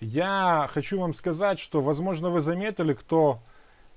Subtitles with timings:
[0.00, 3.40] я хочу вам сказать, что, возможно, вы заметили, кто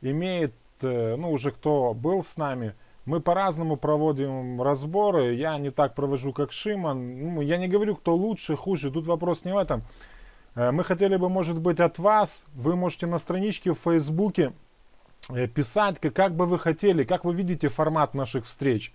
[0.01, 2.73] имеет, э, ну, уже кто был с нами,
[3.05, 5.33] мы по-разному проводим разборы.
[5.33, 7.35] Я не так провожу, как Шиман.
[7.35, 8.91] Ну, я не говорю, кто лучше, хуже.
[8.91, 9.83] Тут вопрос не в этом.
[10.55, 12.45] Э, мы хотели бы, может быть, от вас.
[12.53, 14.53] Вы можете на страничке в Фейсбуке
[15.29, 18.93] э, писать, как, бы вы хотели, как вы видите формат наших встреч.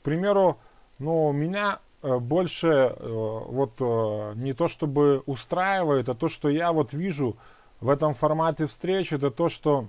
[0.00, 0.58] К примеру,
[0.98, 3.78] ну, меня больше вот
[4.36, 7.36] не то чтобы устраивает, а то, что я вот вижу
[7.80, 9.88] в этом формате встреч, это то, что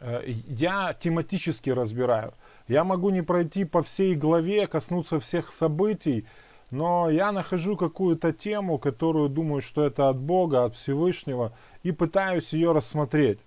[0.00, 2.34] я тематически разбираю.
[2.68, 6.24] Я могу не пройти по всей главе, коснуться всех событий,
[6.70, 11.52] но я нахожу какую-то тему, которую думаю, что это от Бога, от Всевышнего,
[11.82, 13.38] и пытаюсь ее рассмотреть.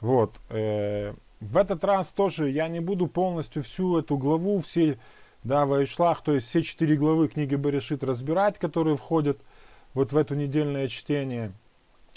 [0.00, 0.32] Вот.
[0.48, 4.98] Э, в этот раз тоже я не буду полностью всю эту главу, все,
[5.44, 9.38] да, Вайшлах, то есть все четыре главы книги Берешит разбирать, которые входят
[9.94, 11.52] вот в это недельное чтение.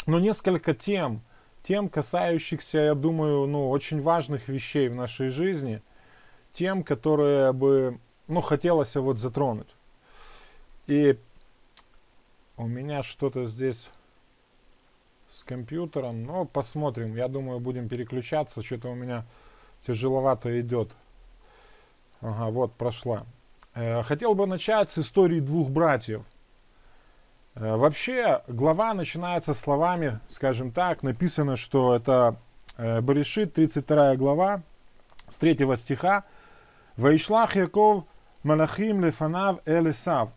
[0.05, 1.21] Но несколько тем,
[1.63, 5.81] тем, касающихся, я думаю, ну, очень важных вещей в нашей жизни–
[6.55, 9.67] тем, которые бы, ну, хотелось вот затронуть.
[10.87, 11.17] И
[12.57, 13.89] у меня что-то здесь
[15.29, 17.15] с компьютером, но посмотрим.
[17.15, 18.63] Я думаю, будем переключаться.
[18.63, 19.25] Что-то у меня
[19.85, 20.89] тяжеловато идет.
[22.25, 23.23] Ага, вот, прошла.
[23.75, 26.23] Э, хотел бы начать с истории двух братьев.
[27.53, 32.37] Э, вообще, глава начинается словами, скажем так, написано, что это
[32.77, 34.63] э, Баришит, 32 глава,
[35.29, 36.23] с 3 стиха.
[36.97, 38.05] Вайшлах Яков
[38.41, 40.29] Малахим Лефанав Элисав.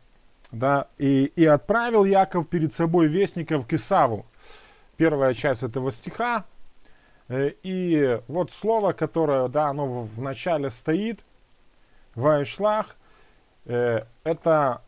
[0.52, 4.26] Да, и, и отправил Яков перед собой вестников к Исаву.
[4.98, 6.44] Первая часть этого стиха.
[7.30, 11.20] И вот слово, которое, да, оно в начале стоит,
[12.18, 12.96] Вайшлах,
[13.66, 14.82] э, это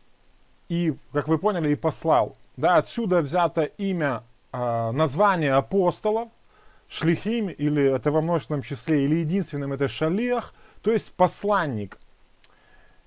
[0.69, 2.37] и, как вы поняли, и послал.
[2.57, 4.23] Да, отсюда взято имя,
[4.53, 6.29] а, название апостолов,
[6.89, 11.99] шлихим, или это во множественном числе, или единственным это шалиах, то есть посланник.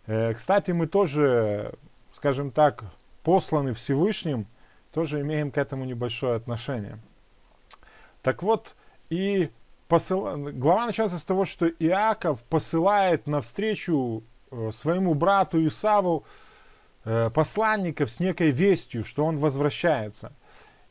[0.08, 1.74] Э, кстати, мы тоже,
[2.16, 2.84] скажем так,
[3.24, 4.46] посланы Всевышним,
[4.94, 6.98] тоже имеем к этому небольшое отношение.
[8.22, 8.76] Так вот,
[9.10, 9.50] и
[9.94, 10.38] посыл...
[10.54, 16.24] глава начинается с того, что Иаков посылает навстречу э, своему брату Исаву
[17.06, 20.34] э, посланников с некой вестью, что он возвращается.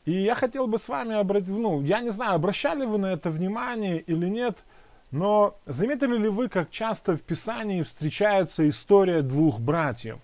[0.05, 3.29] И я хотел бы с вами обратить, ну, я не знаю, обращали вы на это
[3.29, 4.57] внимание или нет–
[5.13, 10.17] но заметили ли вы, как часто в Писании встречается история двух братьев?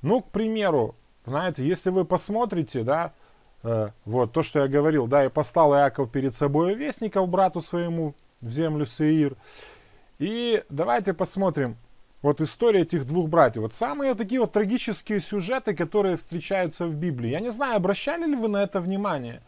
[0.00, 0.94] Ну, к примеру,
[1.26, 3.12] знаете, если вы посмотрите, да,
[4.04, 8.50] вот то, что я говорил, да, и послал Иаков перед собой вестников брату своему в
[8.50, 9.34] землю Сеир.
[10.18, 11.76] И давайте посмотрим,
[12.22, 13.62] вот история этих двух братьев.
[13.62, 17.30] Вот самые такие вот трагические сюжеты, которые встречаются в Библии.
[17.30, 19.42] Я не знаю, обращали ли вы на это внимание,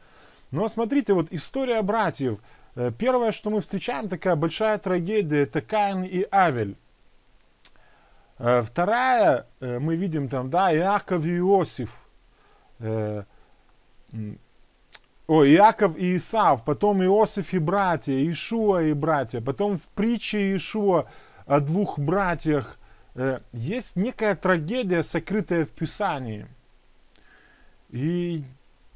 [0.50, 2.38] но смотрите, вот история братьев–
[2.78, 6.76] Э, первое, что мы встречаем, такая большая трагедия, это Каин и Авель.
[8.38, 11.90] Э, вторая, э, мы видим там, да, Иаков и Иосиф.
[14.12, 21.06] О, Иаков и Исав, потом Иосиф и братья, Ишуа и братья, потом в притче Ишуа
[21.46, 22.78] о двух братьях
[23.52, 26.46] есть некая трагедия, сокрытая в Писании.
[27.90, 28.44] И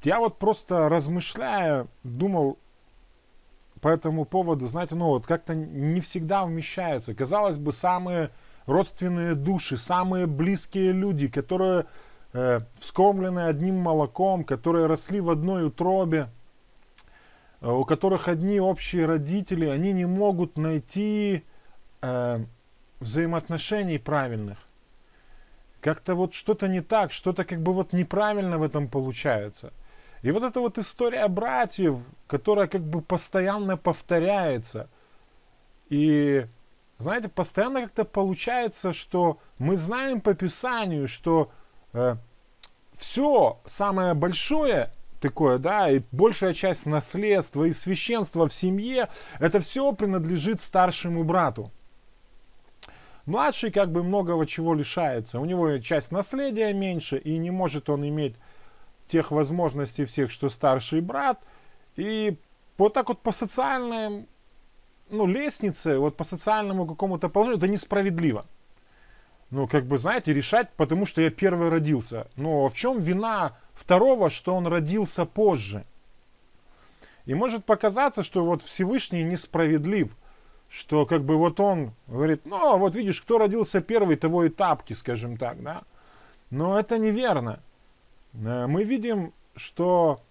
[0.02, 2.58] я вот просто размышляя, думал,
[3.80, 7.14] по этому поводу, знаете, ну вот как-то не всегда вмещается.
[7.14, 8.30] Казалось бы, самые
[8.66, 11.86] родственные души, самые близкие люди, которые
[12.32, 16.28] э, вскормлены одним молоком, которые росли в одной утробе,
[17.60, 21.44] э, у которых одни общие родители, они не могут найти
[22.00, 22.44] э,
[23.00, 24.58] взаимоотношений правильных.
[25.80, 29.72] Как-то вот что-то не так, что-то как бы вот неправильно в этом получается.
[30.22, 34.88] И вот эта вот история братьев, которая как бы постоянно повторяется.
[35.90, 36.46] И,
[36.98, 41.50] знаете, постоянно как-то получается, что мы знаем по Писанию, что
[41.92, 42.16] э,
[42.98, 49.08] все самое большое такое, да, и большая часть наследства и священства в семье,
[49.38, 51.70] это все принадлежит старшему брату.
[53.24, 55.38] Младший как бы многого чего лишается.
[55.38, 58.34] У него часть наследия меньше, и не может он иметь
[59.06, 61.40] тех возможностей всех, что старший брат.
[61.96, 62.36] И
[62.78, 64.26] вот так вот по социальной
[65.08, 68.46] ну, лестнице, вот по социальному какому-то положению, это несправедливо.
[69.52, 72.26] Ну, как бы, знаете, решать, потому что я первый родился.
[72.36, 75.84] Но в чем вина второго, что он родился позже?
[77.26, 80.10] И может показаться, что вот Всевышний несправедлив,
[80.70, 84.94] что как бы вот он говорит, ну, вот видишь, кто родился первый, того и тапки,
[84.94, 85.82] скажем так, да.
[86.48, 87.60] Но это неверно.
[88.32, 90.22] Э, мы видим, что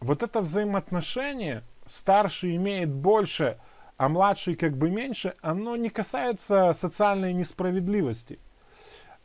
[0.00, 3.56] вот это взаимоотношение, старший имеет больше,
[3.96, 8.38] а младший как бы меньше, оно не касается социальной несправедливости.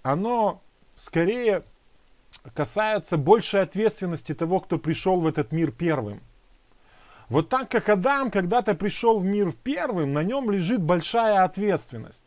[0.04, 0.62] Оно
[0.95, 1.63] скорее
[2.54, 6.21] касается большей ответственности того, кто пришел в этот мир первым.
[7.30, 12.24] Вот так как Адам когда-то пришел в мир первым, на нем лежит большая ответственность.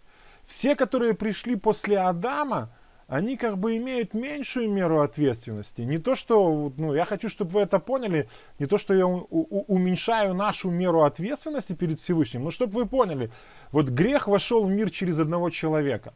[0.47, 2.71] Все, которые пришли после Адама,
[3.13, 5.83] они как бы имеют меньшую меру ответственности.
[5.83, 8.27] Не то, что, ну, я хочу, чтобы вы это поняли,
[8.59, 12.87] не то, что я у, у, уменьшаю нашу меру ответственности перед Всевышним, но чтобы вы
[12.87, 13.31] поняли,
[13.71, 16.15] вот грех вошел в мир через одного человека.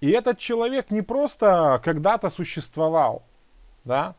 [0.00, 3.24] И этот человек не просто когда-то существовал,
[3.82, 4.14] да,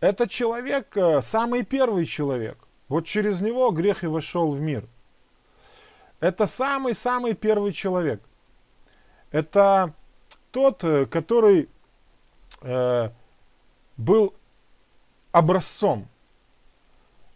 [0.00, 2.58] этот человек э, самый первый человек.
[2.88, 4.88] Вот через него грех и вошел в мир.
[6.18, 8.20] Это самый-самый первый человек.
[9.30, 9.94] Это
[10.54, 11.68] тот, э, который
[12.62, 13.10] э,
[13.96, 14.34] был
[15.32, 16.06] образцом.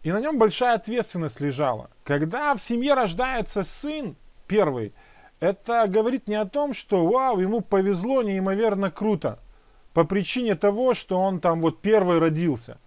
[0.03, 1.89] И на нем большая ответственность лежала.
[2.05, 4.15] Когда в семье рождается сын
[4.47, 4.93] первый,
[5.41, 9.39] это говорит не о том, что вау, ему повезло неимоверно круто,
[9.93, 12.77] по причине того, что он там вот первый родился.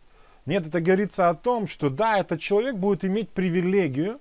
[0.47, 4.19] Нет, это говорится о том, что да, этот человек будет иметь привилегию,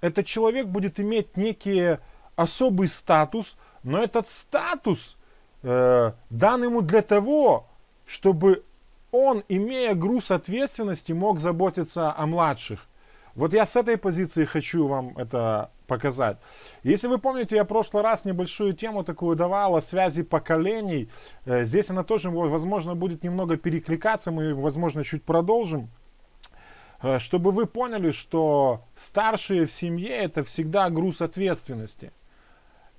[0.00, 1.98] этот человек будет иметь некий
[2.34, 5.16] особый статус, но этот статус
[5.62, 7.66] э, дан ему для того,
[8.06, 8.62] чтобы
[9.10, 12.86] он, имея груз ответственности, мог заботиться о младших.
[13.34, 16.38] Вот я с этой позиции хочу вам это показать.
[16.82, 21.08] Если вы помните, я в прошлый раз небольшую тему такую давал о связи поколений.
[21.44, 25.88] Э, здесь она тоже, возможно, будет немного перекликаться, мы, возможно, чуть продолжим.
[27.02, 32.12] Э, чтобы вы поняли, что старшие в семье это всегда груз ответственности.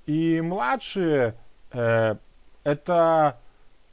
[0.05, 1.35] И младшие
[1.71, 2.15] э,
[2.63, 3.39] это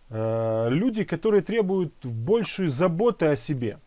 [0.08, 3.78] э, люди, которые требуют большей заботы о себе.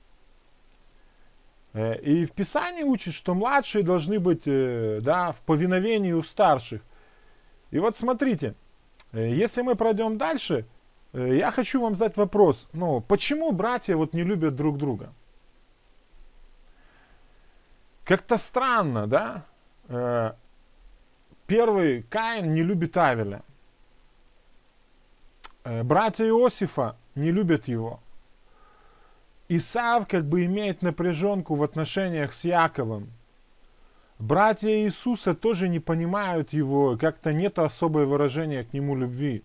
[1.74, 6.82] Э, и в Писании учит, что младшие должны быть э, да, в повиновении у старших.
[7.72, 8.56] И вот смотрите,
[9.12, 10.66] э, если мы пройдем дальше,
[11.14, 12.68] я хочу вам задать вопрос.
[12.74, 15.14] Ну, почему братья вот не любят друг друга?
[18.04, 20.36] Как-то странно, да?
[21.46, 23.44] Первый Каин не любит Авеля.
[25.64, 28.00] Братья Иосифа не любят его.
[29.50, 33.10] Исав как бы имеет напряженку в отношениях с Яковом.
[34.20, 39.44] Братья Иисуса тоже не понимают его, как-то нет особое выражения к нему любви.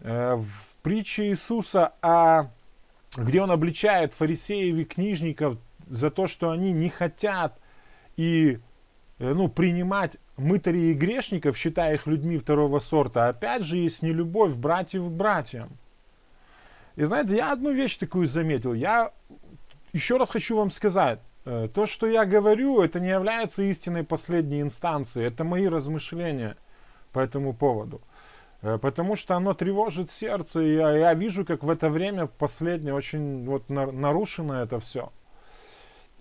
[0.00, 2.50] Э, в притче Иисуса, о,
[3.16, 5.56] где он обличает фарисеев и книжников
[5.86, 7.58] за то, что они не хотят
[8.16, 8.58] и э,
[9.18, 15.04] ну, принимать мытарей и грешников, считая их людьми второго сорта, опять же есть нелюбовь братьев
[15.04, 15.70] к братьям.
[16.96, 18.72] И знаете, я одну вещь такую заметил.
[18.72, 19.12] Я
[19.92, 21.20] еще раз хочу вам сказать.
[21.44, 25.26] Э, то, что я говорю, это не является истинной последней инстанцией.
[25.26, 26.56] Это мои размышления
[27.12, 28.00] по этому поводу.
[28.62, 32.94] Э, потому что оно тревожит сердце, и я, я вижу, как в это время последнее
[32.94, 35.12] очень вот нарушено это все.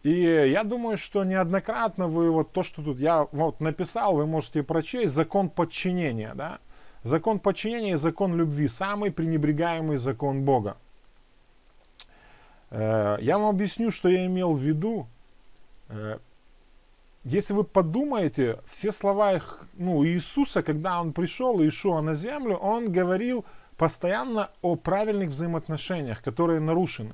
[0.03, 4.61] И я думаю, что неоднократно вы вот то, что тут я вот написал, вы можете
[4.61, 6.59] прочесть закон подчинения, да.
[7.05, 10.77] Закон подчинения и закон любви– самый пренебрегаемый закон Бога.
[12.69, 15.07] Э, я вам объясню, что я имел в виду.
[15.89, 16.18] Э,
[17.23, 22.92] если вы подумаете, все слова их, ну, Иисуса, когда Он пришел, Иешуа на землю, Он
[22.92, 23.45] говорил
[23.78, 27.13] постоянно о правильных взаимоотношениях, которые нарушены.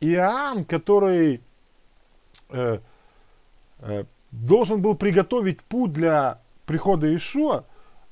[0.00, 1.42] Иоанн, который
[2.50, 2.78] э,
[3.80, 7.64] э, должен был приготовить путь для прихода Иешуа,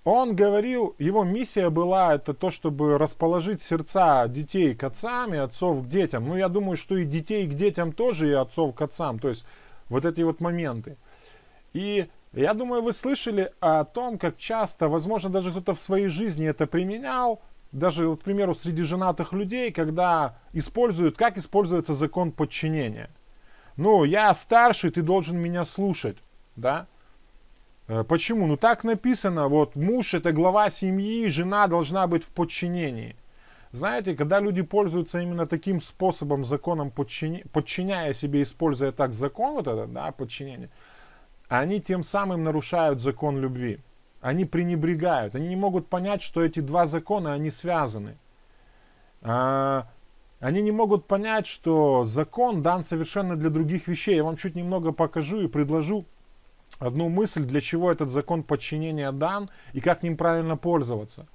[0.05, 5.85] он говорил, его миссия была это то, чтобы расположить сердца детей к отцам и отцов
[5.85, 6.29] к детям.
[6.29, 9.19] Ну, я думаю, что и детей к детям тоже, и отцов к отцам.
[9.19, 9.45] То есть
[9.89, 10.97] вот эти вот моменты.
[11.73, 16.47] И я думаю, вы слышали о том, как часто, возможно, даже кто-то в своей жизни
[16.47, 17.41] это применял,
[17.73, 23.11] даже, вот, к примеру, среди женатых людей, когда используют, как используется закон подчинения.
[23.77, 26.17] Ну, я старший, ты должен меня слушать,
[26.57, 26.87] да?
[27.89, 28.47] Э, почему?
[28.47, 33.17] Ну так написано, вот муж это глава семьи, жена должна быть в подчинении.
[33.73, 39.67] Знаете, когда люди пользуются именно таким способом, законом, подчиня, подчиняя себе, используя так закон, вот
[39.67, 40.71] этот, да, подчинение,
[41.49, 43.81] они тем самым нарушают закон любви.
[44.23, 48.17] Они пренебрегают, они не могут понять, что эти два закона, они связаны.
[49.23, 49.87] А,
[50.41, 54.17] они не могут понять, что закон дан совершенно для других вещей.
[54.17, 56.05] Я вам чуть немного покажу и предложу
[56.79, 61.27] одну мысль, для чего этот закон подчинения дан и как ним правильно пользоваться.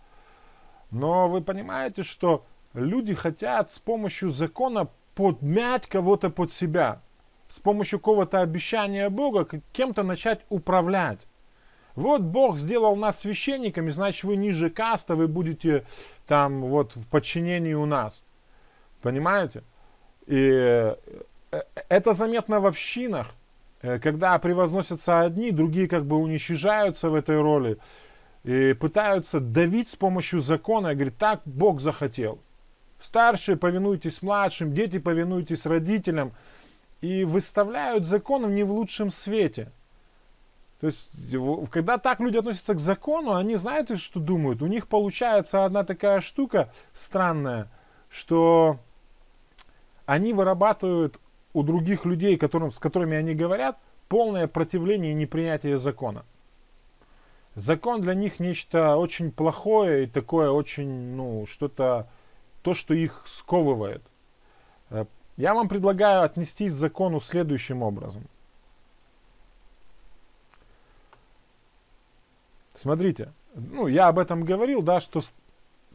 [0.91, 7.01] Но вы понимаете, что люди хотят с помощью закона подмять кого-то под себя.
[7.47, 11.25] С помощью какого-то обещания Бога кем-то начать управлять.
[11.95, 15.85] Вот Бог сделал нас священниками, значит вы ниже каста, вы будете
[16.27, 18.23] там вот в подчинении у нас.
[19.01, 19.63] Понимаете?
[20.27, 20.95] И э,
[21.89, 23.27] это заметно в общинах,
[23.81, 27.77] э, когда превозносятся одни, другие как бы уничижаются в этой роли
[28.43, 32.39] и пытаются давить с помощью закона и говорит, так Бог захотел.
[33.01, 36.33] Старшие повинуйтесь младшим, дети повинуйтесь родителям.
[37.01, 39.71] И выставляют закон не в лучшем свете.
[40.81, 41.09] То есть,
[41.71, 44.61] когда так люди относятся к закону, они знаете, что думают?
[44.61, 47.69] У них получается одна такая штука странная,
[48.09, 48.79] что
[50.11, 51.21] они вырабатывают
[51.53, 53.77] у других людей, которым, с которыми они говорят,
[54.09, 56.25] полное противление и непринятие закона.
[57.55, 62.09] Закон для них нечто очень плохое и такое очень, ну, что-то
[62.61, 64.03] то, что их сковывает.
[64.89, 65.05] Э,
[65.37, 68.23] я вам предлагаю отнестись к закону следующим образом.
[72.73, 75.21] Смотрите, ну, я об этом говорил, да, что,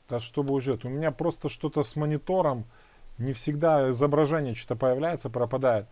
[0.08, 2.64] да, чтобы уже, у меня просто что-то с монитором,
[3.18, 5.86] не всегда изображение что-то появляется, пропадает.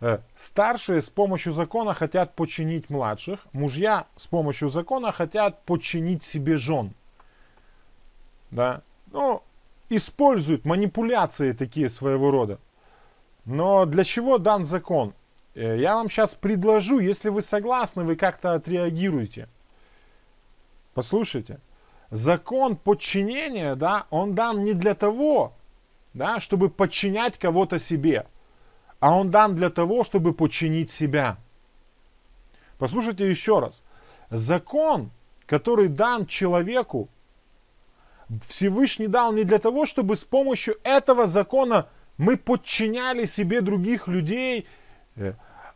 [0.00, 6.56] Э, старшие с помощью закона хотят подчинить младших, мужья с помощью закона хотят подчинить себе
[6.56, 6.92] жен.
[8.50, 9.42] Да, ну,
[9.88, 12.58] используют манипуляции такие своего рода.
[13.44, 15.14] Но для чего дан закон?
[15.54, 19.48] Э, я вам сейчас предложу, если вы согласны, вы как-то отреагируете.
[20.94, 21.60] Послушайте.
[22.10, 25.54] Закон подчинения, да, он дан не для того,
[26.14, 28.26] да, чтобы подчинять кого-то себе,
[29.00, 31.38] а он дан для того, чтобы подчинить себя.
[32.78, 33.82] Послушайте еще раз.
[34.30, 35.10] Закон,
[35.46, 37.08] который дан человеку,
[38.48, 44.66] Всевышний дал не для того, чтобы с помощью этого закона мы подчиняли себе других людей,
[45.16, 45.34] э,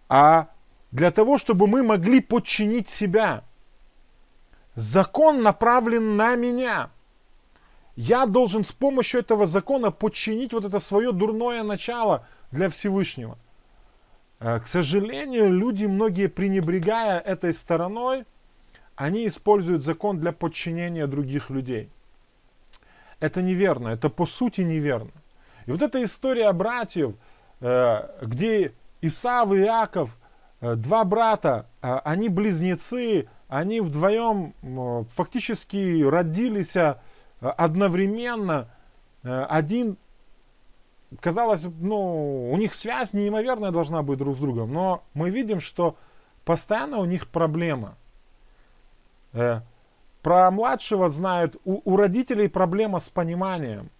[0.08, 0.48] а
[0.92, 3.44] для того, чтобы мы могли подчинить себя.
[4.74, 6.90] Закон направлен на меня.
[7.96, 13.38] Я должен с помощью этого закона подчинить вот это свое дурное начало для Всевышнего.
[14.38, 18.24] Э, к сожалению, люди, многие пренебрегая этой стороной,
[18.94, 21.90] они используют закон для подчинения других людей
[23.20, 25.10] это неверно, это по сути неверно.
[25.66, 27.14] И вот эта история братьев,
[27.60, 30.10] э, где Исав и Иаков,
[30.60, 34.54] э, два брата, они близнецы, они вдвоем
[35.14, 36.74] фактически родились
[37.52, 38.68] одновременно.
[39.22, 39.96] Один,
[41.20, 45.96] казалось, ну, у них связь неимоверная должна быть друг с другом, но мы видим, что
[46.44, 47.96] постоянно у них проблема.
[49.32, 53.90] Про младшего знают, у, у родителей проблема с пониманием.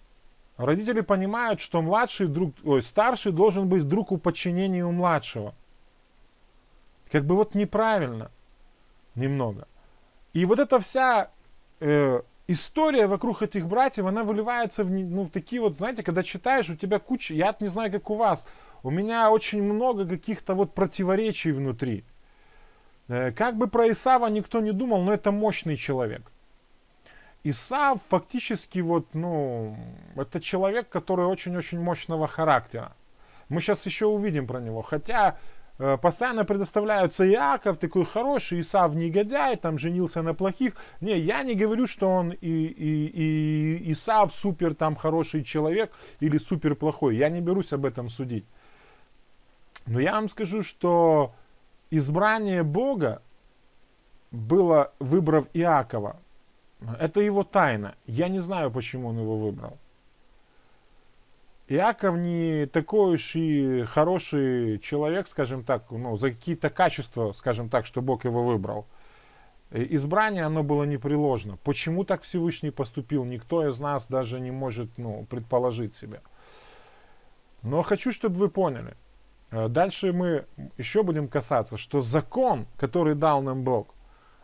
[0.56, 5.54] Родители понимают, что младший друг, ой, старший должен быть друг у подчинения у младшего.
[7.12, 8.30] Как бы вот неправильно
[9.14, 9.68] немного.
[10.32, 11.30] И вот эта вся
[11.80, 16.76] э, история вокруг этих братьев, она выливается в, ну, такие вот, знаете, когда читаешь, у
[16.76, 18.46] тебя куча, я не знаю, как у вас,
[18.82, 22.04] у меня очень много каких-то вот противоречий внутри.
[23.08, 26.30] Э, как бы про Исава никто не думал, но это мощный человек.
[27.44, 29.76] Исав фактически вот, ну,
[30.16, 32.92] это человек, который очень-очень мощного характера.
[33.48, 34.82] Мы сейчас еще увидим про него.
[34.82, 35.38] Хотя
[35.76, 40.74] постоянно предоставляются Иаков, такой хороший, Исав негодяй, там женился на плохих.
[41.00, 46.38] Не, я не говорю, что он и, и, и Исав супер там хороший человек или
[46.38, 47.16] супер плохой.
[47.16, 48.46] Я не берусь об этом судить.
[49.86, 51.34] Но я вам скажу, что
[51.90, 53.22] избрание Бога
[54.30, 56.16] было, выбрав Иакова.
[56.98, 57.94] Это его тайна.
[58.06, 59.78] Я не знаю, почему он его выбрал.
[61.68, 67.86] Иаков не такой уж и хороший человек, скажем так, ну, за какие-то качества, скажем так,
[67.86, 68.86] что Бог его выбрал.
[69.72, 71.58] Избрание, оно было непреложно.
[71.64, 76.20] Почему так Всевышний поступил, никто из нас даже не может ну, предположить себе.
[77.62, 78.94] Но хочу, чтобы вы поняли–
[79.50, 80.46] Э, дальше мы
[80.76, 83.94] еще будем касаться, что закон, который дал нам Бог,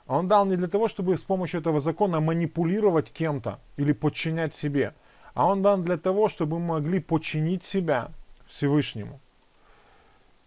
[0.07, 4.95] он дал не для того, чтобы с помощью этого закона манипулировать кем-то или подчинять себе,
[5.35, 8.11] а он дан для того, чтобы мы могли подчинить себя
[8.47, 9.21] Всевышнему.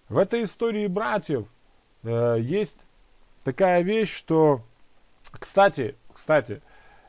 [0.10, 1.48] В этой истории братьев
[2.04, 2.78] э, есть
[3.44, 4.62] такая вещь, что,
[5.32, 6.62] кстати, кстати,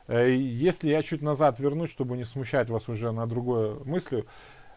[0.07, 4.23] э, если я чуть назад вернусь, чтобы не смущать вас уже на другую мысль,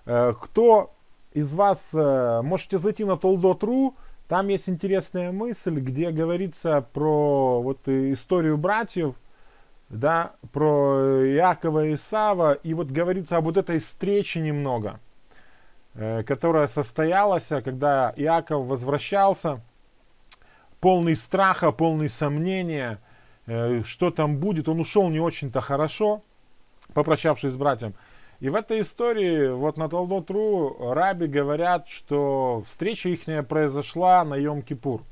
[0.05, 0.93] э, кто
[1.33, 3.95] из вас э, можете зайти на Толдот.ру,
[4.29, 9.15] там есть интересная мысль, где говорится про вот историю братьев,
[9.91, 15.01] да, про Иакова и Исава, и вот говорится об вот этой встрече немного.
[15.95, 19.61] э, которая состоялась, когда Иаков возвращался,
[20.81, 23.01] полный страха, полный сомнения,
[23.47, 24.69] э, что там будет.
[24.69, 26.23] Он ушел не очень-то хорошо,
[26.95, 27.95] попрощавшись с братьям.
[28.39, 35.03] И в этой истории, вот на Талдотру, раби говорят, что встреча их произошла на Йом-Кипур.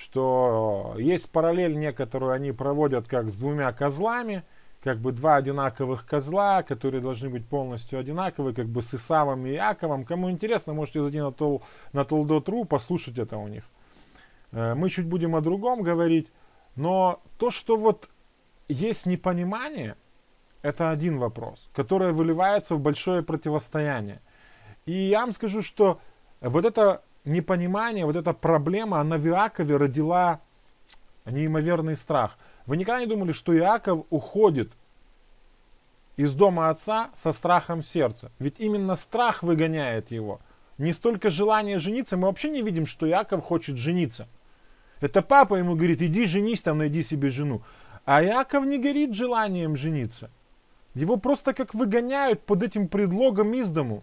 [0.00, 4.44] Что есть параллель некоторую они проводят как с двумя козлами,
[4.82, 9.54] как бы два одинаковых козла, которые должны быть полностью одинаковые, как бы с Исавом и
[9.54, 10.04] Яковом.
[10.04, 11.62] Кому интересно, можете зайти на, тол,
[11.92, 13.64] на Толдотру, послушать это у них.
[14.52, 16.28] Э, мы чуть будем о другом говорить,
[16.76, 18.08] но то, что вот
[18.68, 19.96] есть непонимание–
[20.62, 24.20] это один вопрос, который выливается в большое противостояние.
[24.86, 26.00] И я вам скажу, что
[26.40, 30.40] вот это непонимание, вот эта проблема, она в Иакове родила
[31.24, 32.38] неимоверный страх.
[32.66, 34.70] Вы никогда не думали, что Иаков уходит
[36.16, 38.30] из дома отца со страхом сердца?
[38.38, 40.40] Ведь именно страх выгоняет его.
[40.76, 44.28] Не столько желание жениться, мы вообще не видим, что Иаков хочет жениться.
[45.00, 47.62] Это папа ему говорит, иди женись там, найди себе жену.
[48.04, 50.30] А Иаков не горит желанием жениться.
[50.94, 54.02] Его просто как выгоняют под этим предлогом из дому.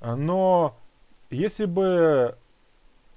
[0.00, 0.76] Но
[1.32, 2.36] если бы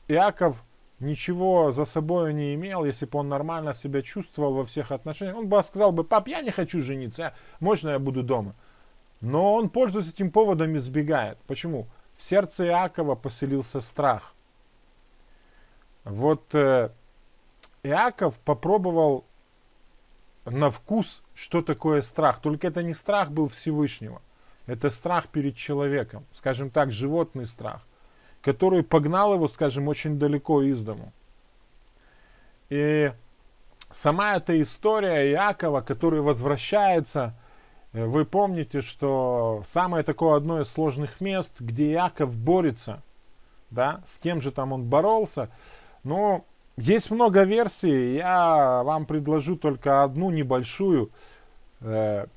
[0.08, 0.58] Иаков
[1.00, 5.48] ничего за собой не имел, если бы он нормально себя чувствовал во всех отношениях, он
[5.48, 8.56] бы сказал бы, пап, я не хочу жениться, можно я буду дома?
[9.22, 11.38] Но он, пользуясь этим поводом, избегает.
[11.48, 11.88] Почему?
[12.18, 14.34] В сердце Иакова поселился страх.
[16.06, 16.92] Вот э,
[17.84, 19.26] Иаков попробовал
[20.46, 22.40] на вкус, что такое страх.
[22.40, 24.22] Только это не страх был Всевышнего.
[24.68, 26.26] Это страх перед человеком.
[26.34, 27.82] Скажем так, животный страх.
[28.46, 31.12] Который погнал его, скажем, очень далеко из дому.
[32.70, 33.12] И
[33.92, 37.34] сама эта история Иакова, который возвращается,
[37.92, 43.02] э, вы помните, что самое такое одно из сложных мест, где Иаков борется,
[43.72, 45.50] да, с кем же там он боролся,
[46.04, 46.46] но
[46.78, 51.10] есть много версий, я вам предложу только одну небольшую,
[51.82, 52.28] э,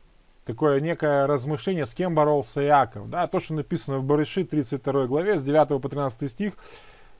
[0.48, 3.10] такое некое размышление, с кем боролся Иаков.
[3.10, 6.54] Да, то, что написано в Барыши 32 главе, с 9 по 13 стих.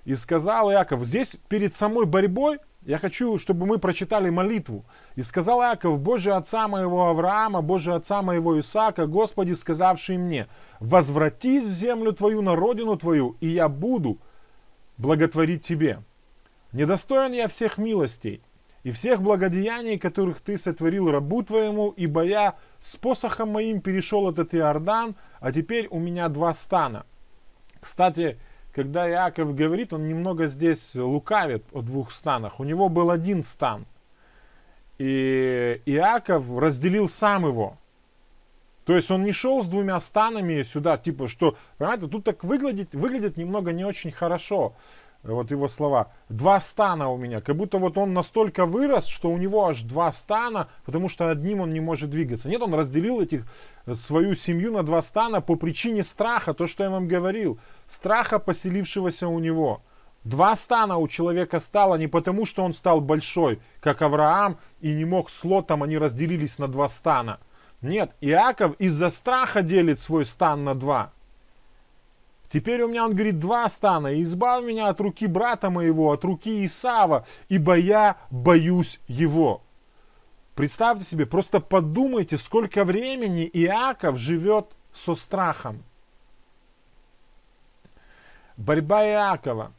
[0.07, 4.87] И сказал Иаков, здесь перед самой борьбой я хочу, чтобы мы прочитали молитву.
[5.15, 10.47] И сказал Иаков, Боже отца моего Авраама, Боже отца моего Исаака, Господи, сказавший мне,
[10.81, 14.17] возвратись в землю твою, на родину твою, и я буду
[14.97, 15.99] благотворить тебе.
[16.73, 18.41] Недостоин я всех милостей
[18.85, 24.55] и всех благодеяний, которых ты сотворил рабу твоему, ибо я с посохом моим перешел этот
[24.55, 27.07] Иордан, а теперь у меня два стана.
[27.81, 28.39] Кстати,
[28.73, 32.61] когда Иаков говорит, он немного здесь лукавит о двух станах.
[32.61, 33.87] У него был один стан.
[34.99, 37.77] И Иаков разделил сам его.
[38.85, 42.95] То есть он не шел с двумя станами сюда, типа, что, понимаете, тут так выглядит,
[42.95, 44.75] выглядит немного не очень хорошо
[45.23, 49.37] вот его слова, два стана у меня, как будто вот он настолько вырос, что у
[49.37, 52.49] него аж два стана, потому что одним он не может двигаться.
[52.49, 53.45] Нет, он разделил этих,
[53.87, 58.39] э, свою семью на два стана по причине страха, то, что я вам говорил, страха,
[58.39, 59.83] поселившегося у него.
[60.25, 65.05] Два стана у человека стало не потому, что он стал большой, как Авраам, и не
[65.05, 67.41] мог с Лотом, они разделились на два стана.
[67.81, 71.13] Нет, Иаков из-за страха делит свой стан на два.
[72.51, 74.21] Теперь у меня, он говорит, два стана.
[74.23, 79.63] Избавь меня от руки брата моего, от руки Исава, ибо я боюсь его.
[80.55, 85.85] Представьте себе, просто подумайте, сколько времени Иаков живет со страхом.
[88.57, 89.73] Борьба Иакова,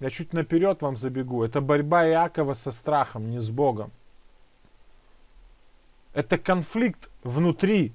[0.00, 3.90] я чуть наперед вам забегу, это борьба Иакова со страхом, не с Богом.
[6.14, 7.92] Это конфликт внутри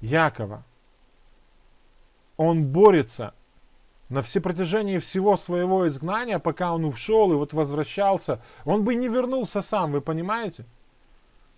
[0.00, 0.64] Якова.
[2.36, 3.34] Он борется
[4.08, 9.08] на все протяжении всего своего изгнания, пока он ушел и вот возвращался, он бы не
[9.08, 10.64] вернулся сам, вы понимаете?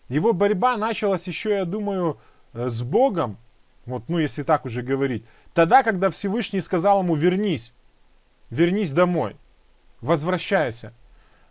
[0.08, 2.18] Его борьба началась еще, я думаю,
[2.52, 3.38] э, с Богом,
[3.86, 7.72] вот, ну, если так уже говорить, тогда, когда Всевышний сказал ему, вернись,
[8.50, 9.36] вернись домой,
[10.00, 10.92] возвращайся.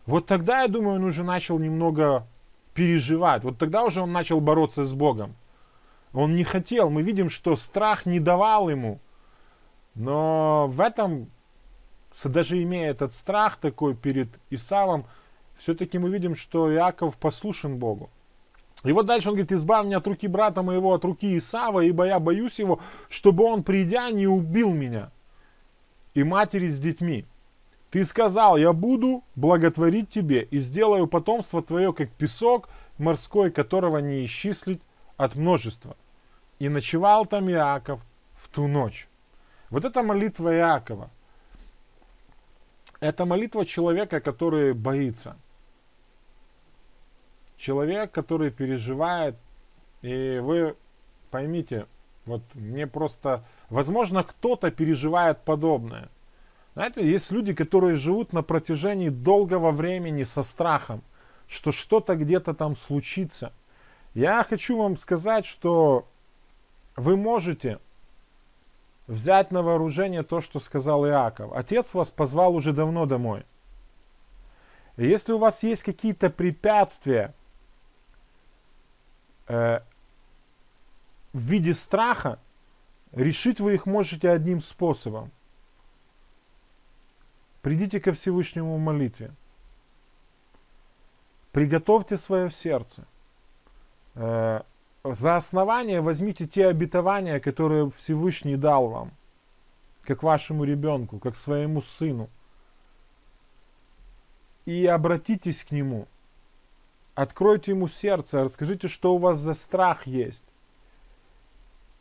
[0.05, 2.27] Вот тогда, я думаю, он уже начал немного
[2.73, 5.35] переживать, вот тогда уже он начал бороться с Богом.
[6.11, 8.99] Он не хотел, мы видим, что страх не давал ему
[9.99, 11.29] но в этом,
[12.23, 15.05] даже имея этот страх такой перед Исавом,
[15.57, 18.09] все-таки мы видим, что Иаков послушен Богу.
[18.85, 22.05] И вот дальше он говорит, избавь меня от руки брата моего, от руки Исава, ибо
[22.05, 25.11] я боюсь его, чтобы он, придя, не убил меня
[26.13, 27.25] и матери с детьми.
[27.91, 34.23] Ты сказал, я буду благотворить тебе и сделаю потомство твое, как песок морской, которого не
[34.23, 34.81] исчислить
[35.17, 35.97] от множества.
[36.57, 37.99] И ночевал там Иаков
[38.41, 39.08] в ту ночь.
[39.69, 41.09] Вот это молитва Иакова.
[42.99, 45.37] Это молитва человека, который боится.
[47.57, 49.35] Человек, который переживает.
[50.01, 50.75] И вы
[51.29, 51.87] поймите,
[52.25, 53.43] вот мне просто...
[53.69, 56.09] Возможно, кто-то переживает подобное.
[56.73, 61.03] Знаете, есть люди, которые живут на протяжении долгого времени со страхом,
[61.47, 63.53] что что-то где-то там случится.
[64.13, 66.07] Я хочу вам сказать, что
[66.95, 67.79] вы можете
[69.09, 71.51] взять на вооружение то, что сказал Иаков.
[71.53, 73.43] Отец вас позвал уже давно домой.
[74.97, 77.33] И если у вас есть какие-то препятствия
[79.47, 79.79] э,
[81.33, 82.37] в виде страха,
[83.11, 85.31] решить вы их можете одним способом.
[87.63, 89.31] Придите ко Всевышнему в молитве.
[91.51, 93.05] Приготовьте свое сердце.
[94.13, 94.61] Э,
[95.03, 99.11] за основание возьмите те обетования, которые Всевышний дал вам,
[100.03, 102.29] как вашему ребенку, как своему сыну.
[104.65, 106.07] И обратитесь к нему.
[107.15, 110.45] Откройте ему сердце, расскажите, что у вас за страх есть.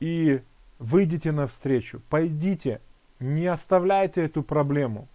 [0.00, 0.42] И
[0.78, 2.80] выйдите навстречу, пойдите,
[3.18, 5.08] не оставляйте эту проблему.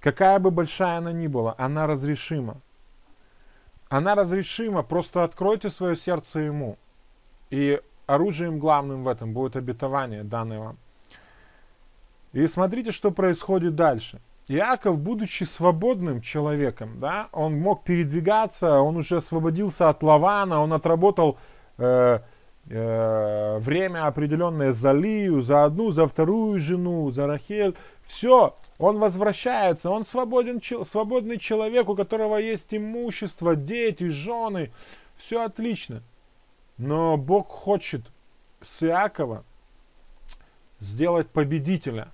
[0.00, 2.60] Какая бы большая она ни была, она разрешима.
[3.90, 6.78] Она разрешима, просто откройте свое сердце ему.
[7.50, 10.76] И оружием главным в этом будет обетование, данное вам.
[12.32, 14.20] И смотрите, что происходит дальше.
[14.46, 21.38] Иаков, будучи свободным человеком, да, он мог передвигаться, он уже освободился от Лавана, он отработал
[21.78, 22.20] э,
[22.68, 27.76] э, время определенное за Лию, за одну, за вторую жену, за Рахель.
[28.04, 34.72] Все, он возвращается, он свободен, свободный человек, у которого есть имущество, дети, жены.
[35.16, 36.02] Все отлично.
[36.78, 38.00] Но Бог хочет
[38.62, 39.44] с Иакова
[40.78, 42.08] сделать победителя.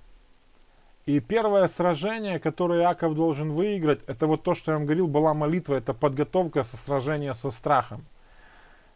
[1.05, 5.33] И первое сражение, которое Иаков должен выиграть, это вот то, что я вам говорил, была
[5.33, 8.05] молитва, это подготовка со сражения со страхом.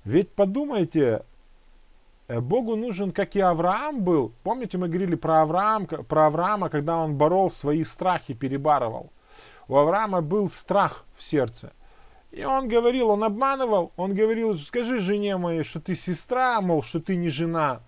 [0.04, 1.24] Ведь подумайте,
[2.40, 4.32] Богу нужен, как и Авраам был.
[4.44, 9.12] Помните, мы говорили про, Авраам, про Авраама, когда он борол свои страхи, перебарывал.
[9.68, 11.74] У Авраама был страх в сердце.
[12.32, 17.02] И он говорил, он обманывал, он говорил, скажи жене моей, что ты сестра, мол, что
[17.02, 17.82] ты не жена.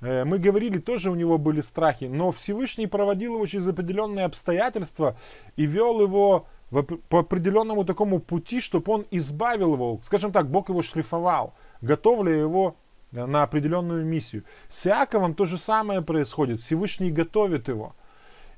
[0.00, 5.16] Э, мы говорили, тоже у него были страхи, но Всевышний проводил его через определенные обстоятельства
[5.56, 6.46] и вел его
[7.10, 11.52] по определенному такому пути, чтобы он избавил его, скажем так, Бог его шлифовал,
[11.82, 12.76] готовля его
[13.12, 14.44] на определенную миссию.
[14.68, 16.60] С Иаковом то же самое происходит.
[16.60, 17.94] Всевышний готовит его.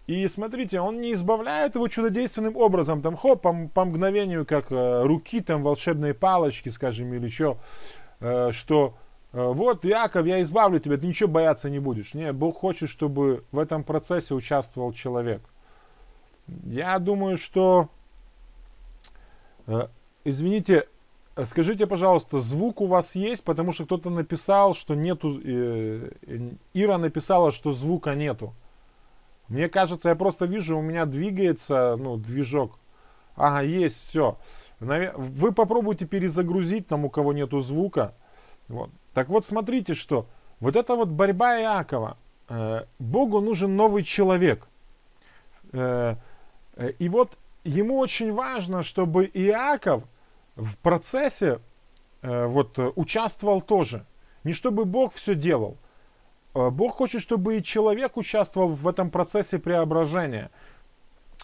[0.07, 5.03] И смотрите, он не избавляет его чудодейственным образом, там хоп, по, по мгновению, как э,
[5.03, 7.57] руки, там волшебные палочки, скажем, или что,
[8.21, 8.95] э, что
[9.33, 12.13] э, вот, Яков, я избавлю тебя, ты ничего бояться не будешь.
[12.13, 15.41] Не, Бог хочет, чтобы в этом процессе участвовал человек.
[16.65, 17.89] Я думаю, что,
[19.67, 19.89] э,
[20.25, 20.87] извините,
[21.43, 26.11] Скажите, пожалуйста, звук у вас есть, потому что кто-то написал, что нету, э,
[26.75, 28.55] Ира написала, что звука нету.
[29.49, 32.79] Мне кажется, я просто вижу, у меня двигается, ну, движок.
[33.37, 34.39] Ага, есть, все.
[34.81, 38.15] Вы попробуйте перезагрузить там, у кого нету звука.
[38.69, 38.91] Вот.
[39.13, 40.27] Так вот, смотрите, что
[40.61, 42.17] вот эта вот борьба Иакова.
[42.49, 44.67] Э, Богу нужен новый человек.
[45.73, 46.17] Э,
[46.77, 50.05] э, и вот ему очень важно, чтобы Иаков
[50.57, 51.61] в процессе
[52.23, 54.07] э, вот, участвовал тоже.
[54.45, 55.79] Не чтобы Бог все делал.
[56.55, 60.51] Э, Бог хочет, чтобы и человек участвовал в этом процессе преображения.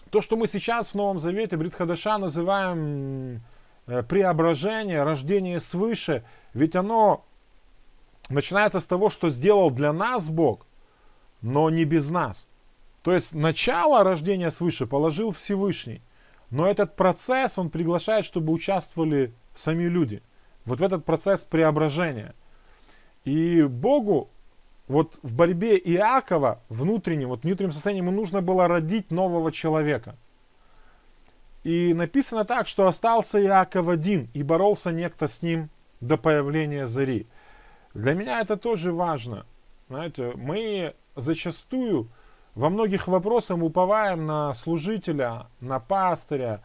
[0.09, 3.41] То, что мы сейчас в Новом Завете, Бритхадаша, называем
[3.87, 7.25] э, преображение, рождение свыше, ведь оно
[8.29, 10.65] начинается с того, что сделал для нас Бог,
[11.41, 12.47] но не без нас.
[13.01, 16.01] То есть начало рождения свыше положил Всевышний.
[16.51, 20.21] Но этот процесс он приглашает, чтобы участвовали сами люди.
[20.65, 22.35] Вот в этот процесс преображения.
[23.23, 24.29] И Богу
[24.87, 30.17] вот в борьбе Иакова внутреннем, вот внутреннем состоянии ему нужно было родить нового человека.
[31.63, 35.69] И написано так, что остался Иаков один, и боролся некто с ним
[36.01, 37.27] до появления зари.
[37.93, 39.45] Для меня это тоже важно.
[39.87, 42.09] Знаете, мы зачастую
[42.55, 46.61] во многих вопросах уповаем на служителя, на пастыря,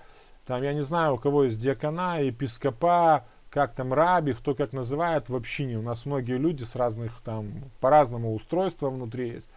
[0.46, 5.28] там, я не знаю, у кого есть диакона, епископа, как там раби, кто как называет
[5.28, 5.78] в общине.
[5.78, 9.48] У нас многие люди с разных там, по-разному устройства внутри есть.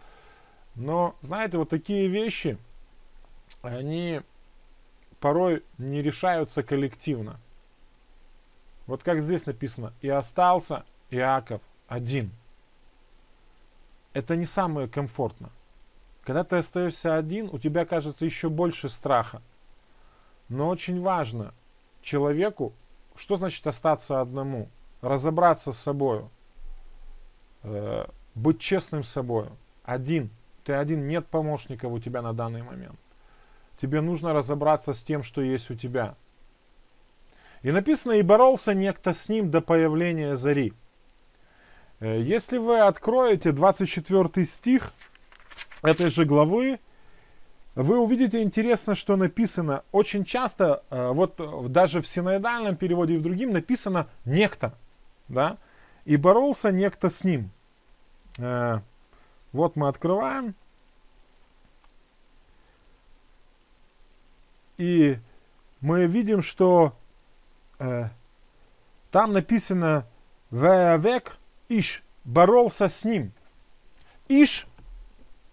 [0.74, 2.58] Но, знаете, вот такие вещи,
[3.62, 4.22] они
[5.18, 7.38] порой не решаются коллективно.
[8.86, 12.30] Вот как здесь написано, и остался Иаков один.
[14.12, 15.50] это не самое комфортно.
[16.24, 19.42] Когда ты остаешься один, у тебя кажется еще больше страха.
[20.48, 21.54] Но очень важно
[22.02, 22.72] человеку,
[23.16, 24.68] что значит остаться одному,
[25.00, 26.24] разобраться с собой,
[27.62, 29.46] э, быть честным с собой.
[29.84, 30.30] Один,
[30.64, 32.98] ты один, нет помощников у тебя на данный момент.
[33.80, 36.14] Тебе нужно разобраться с тем, что есть у тебя.
[37.62, 40.74] И написано, и боролся некто с ним до появления зари.
[42.00, 44.92] Э, если вы откроете 24 стих
[45.82, 46.80] этой же главы,
[47.74, 49.84] вы увидите интересно, что написано.
[49.92, 51.40] Очень часто, э, вот
[51.72, 54.74] даже в синоидальном переводе и в другим написано «некто».
[55.28, 55.56] Да?
[56.04, 57.50] И боролся некто с ним.
[58.38, 58.80] Э,
[59.52, 60.54] вот мы открываем.
[64.78, 65.18] И
[65.80, 66.94] мы видим, что
[69.10, 70.06] там написано
[70.50, 71.36] «Веавек
[71.68, 73.32] Иш боролся с ним.
[74.28, 74.66] Иш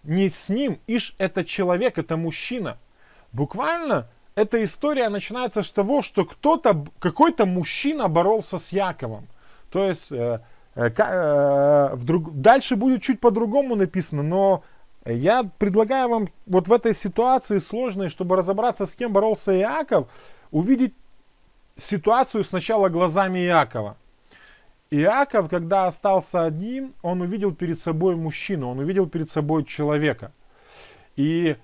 [0.04, 2.78] не с ним, Иш это человек, это мужчина.
[3.32, 9.26] Буквально эта история начинается с того, что кто-то, какой-то мужчина боролся с Яковом.
[9.70, 10.40] То есть э,
[10.74, 14.62] э, э, вдруг, дальше будет чуть по-другому написано, но
[15.04, 20.08] я предлагаю вам вот в этой ситуации сложной, чтобы разобраться, с кем боролся Иаков,
[20.50, 20.94] увидеть
[21.76, 23.96] ситуацию сначала глазами Иакова.
[24.90, 30.32] Иаков, когда остался один, он увидел перед собой мужчину, он увидел перед собой человека.
[31.16, 31.56] И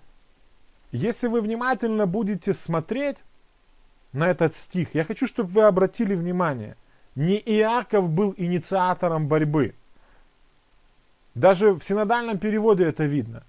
[0.92, 3.16] если вы внимательно будете смотреть
[4.12, 6.76] на этот стих, я хочу, чтобы вы обратили внимание,
[7.14, 9.74] не Иаков был инициатором борьбы.
[11.34, 13.42] Даже в синодальном переводе это видно.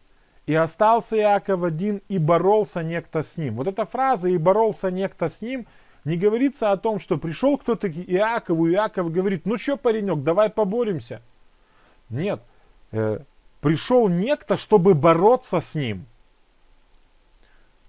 [0.46, 3.56] И остался Иаков один, и боролся некто с ним.
[3.56, 5.66] Вот эта фраза «и боролся некто с ним»
[6.06, 10.52] Не говорится о том, что пришел кто-то к Иакову, Иаков говорит, ну что, паренек, давай
[10.52, 11.22] поборемся.
[12.10, 12.42] Нет,
[12.92, 13.22] э,
[13.60, 16.06] пришел некто, чтобы бороться с ним.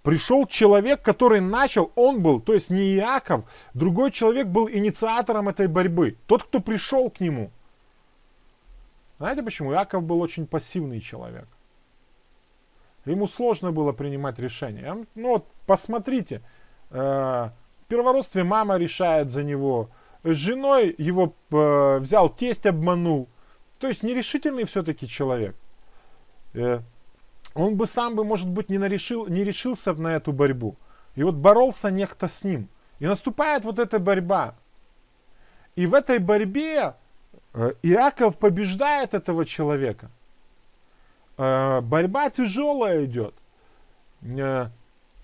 [0.02, 5.66] Пришел человек, который начал, он был, то есть не Иаков, другой человек был инициатором этой
[5.66, 6.16] борьбы.
[6.26, 7.50] Тот, кто пришел к нему.
[9.18, 9.72] Знаете почему?
[9.72, 11.48] Иаков был очень пассивный человек.
[13.04, 15.06] Ему сложно было принимать решения.
[15.14, 16.40] Ну вот, посмотрите,
[16.90, 17.50] э,
[17.86, 19.90] в первородстве мама решает за него.
[20.24, 23.28] С женой его э, взял тесть, обманул.
[23.78, 25.54] То есть нерешительный все-таки человек.
[26.54, 26.80] Э,
[27.54, 30.74] он бы сам бы, может быть, не, нарешил, не решился на эту борьбу.
[31.14, 32.68] И вот боролся некто с ним.
[32.98, 34.56] И наступает вот эта борьба.
[35.76, 36.94] И в этой борьбе
[37.54, 40.10] э, Иаков побеждает этого человека.
[41.38, 43.34] Э, борьба тяжелая идет.
[44.22, 44.70] Э,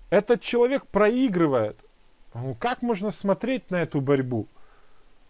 [0.09, 1.77] этот человек проигрывает.
[2.59, 4.47] Как можно смотреть на эту борьбу?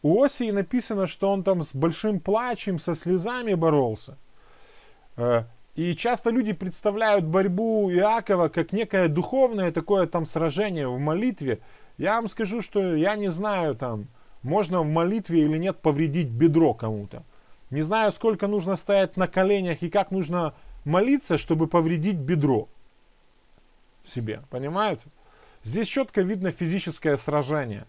[0.02, 4.18] У Осии написано, что он там с большим плачем, со слезами боролся.
[5.16, 5.44] Э,
[5.76, 11.60] и часто люди представляют борьбу Иакова как некое духовное такое там сражение в молитве.
[11.98, 14.08] Я вам скажу, что я не знаю там,
[14.42, 17.24] можно в молитве или нет повредить бедро кому-то.
[17.70, 20.54] Не знаю, сколько нужно стоять на коленях и как нужно
[20.86, 22.68] молиться, чтобы повредить бедро
[24.06, 24.42] себе.
[24.50, 25.08] Понимаете?
[25.64, 27.86] Здесь четко видно физическое сражение.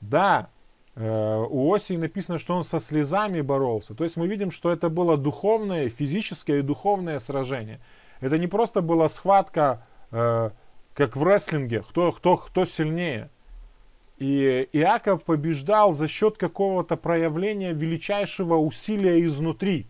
[0.00, 0.48] Да,
[0.94, 3.94] э, у Осии написано, что он со слезами боролся.
[3.94, 7.80] То есть мы видим, что это было духовное, физическое и духовное сражение.
[8.20, 10.50] Это не просто была схватка, э,
[10.94, 13.28] как в рестлинге, кто, кто, кто сильнее.
[14.18, 19.86] И Иаков побеждал за счет какого-то проявления величайшего усилия изнутри.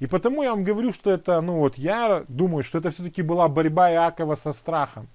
[0.00, 3.48] И потому я вам говорю, что это, ну вот, я думаю, что это все-таки была
[3.48, 5.08] борьба Иакова со страхом.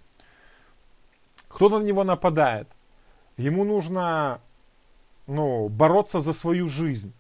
[1.56, 2.68] Кто-то на него нападает.
[3.38, 4.42] Ему нужно
[5.26, 7.14] ну, бороться за свою жизнь.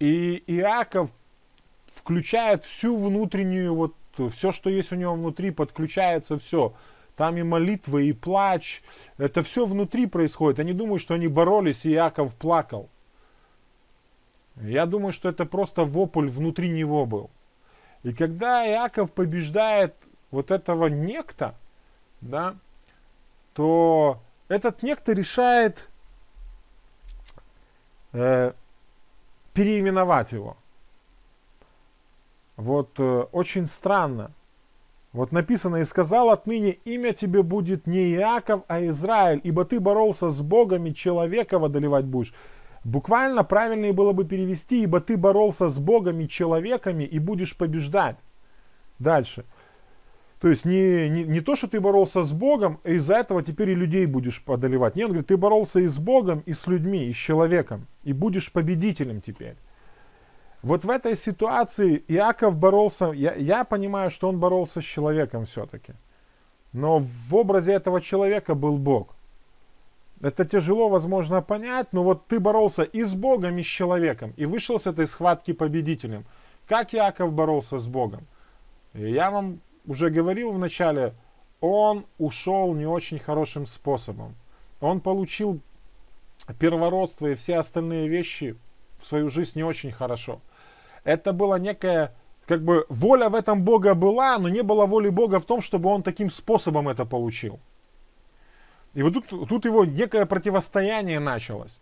[0.00, 1.10] И Иаков
[1.94, 3.94] включает всю внутреннюю, вот
[4.32, 6.74] все, что есть у него внутри, подключается все.
[7.14, 8.82] Там и молитва, и плач.
[9.16, 10.58] Это все внутри происходит.
[10.58, 12.88] Они думают, что они боролись, и Иаков плакал.
[14.56, 17.30] Я думаю, что это просто вопль внутри него был.
[18.02, 19.94] И когда Иаков побеждает
[20.32, 21.54] вот этого некто,
[22.20, 22.56] да,
[23.54, 25.78] то этот некто решает
[28.12, 28.52] э,
[29.52, 30.56] переименовать его.
[32.56, 34.32] Вот э, очень странно.
[35.12, 40.30] Вот написано, и сказал отныне, имя тебе будет не Иаков, а Израиль, ибо ты боролся
[40.30, 42.34] с Богом и человека одолевать будешь.
[42.82, 48.16] Буквально правильнее было бы перевести, ибо ты боролся с Богом и человеками и будешь побеждать.
[48.98, 49.44] Дальше.
[50.44, 53.70] То есть не, не, не то, что ты боролся с Богом, и из-за этого теперь
[53.70, 54.94] и людей будешь одолевать.
[54.94, 58.12] Нет, он говорит, ты боролся и с Богом, и с людьми, и с человеком, и
[58.12, 59.56] будешь победителем теперь.
[60.62, 65.94] вот в этой ситуации Иаков боролся, я, я понимаю, что он боролся с человеком все-таки.
[66.74, 69.16] Но в образе этого человека был Бог.
[70.20, 74.44] Это тяжело, возможно, понять, но вот ты боролся и с Богом, и с человеком, и
[74.44, 76.26] вышел с этой схватки победителем.
[76.68, 78.26] Как Иаков боролся с Богом?
[78.92, 81.14] Я вам уже говорил в начале,
[81.60, 84.34] он ушел не очень хорошим способом.
[84.80, 85.60] Он получил
[86.58, 88.56] первородство и все остальные вещи
[88.98, 90.40] в свою жизнь не очень хорошо
[91.04, 92.14] это была некая,
[92.46, 95.90] как бы, воля в этом Бога была, но не было воли Бога в том, чтобы
[95.90, 97.60] он таким способом это получил.
[98.94, 101.78] И вот тут, тут его некое противостояние началось.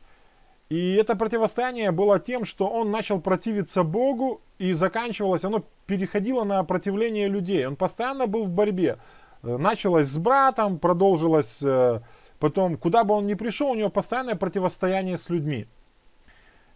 [0.72, 6.64] И это противостояние было тем, что он начал противиться Богу, и заканчивалось, оно переходило на
[6.64, 7.66] противление людей.
[7.66, 8.96] Он постоянно был в борьбе.
[9.42, 12.00] Началось с братом, продолжилось э,
[12.38, 15.66] потом, куда бы он ни пришел, у него постоянное противостояние с людьми.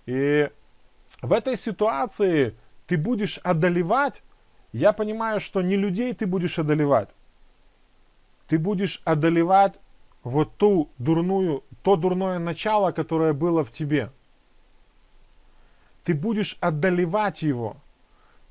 [0.05, 0.51] И
[1.23, 2.55] в этой ситуации
[2.87, 4.23] ты будешь одолевать,
[4.73, 7.09] я понимаю, что не людей ты будешь одолевать.
[8.47, 9.81] Ты будешь одолевать
[10.27, 14.11] вот ту дурную, то дурное начало, которое было в тебе.
[16.03, 17.77] Ты будешь одолевать его.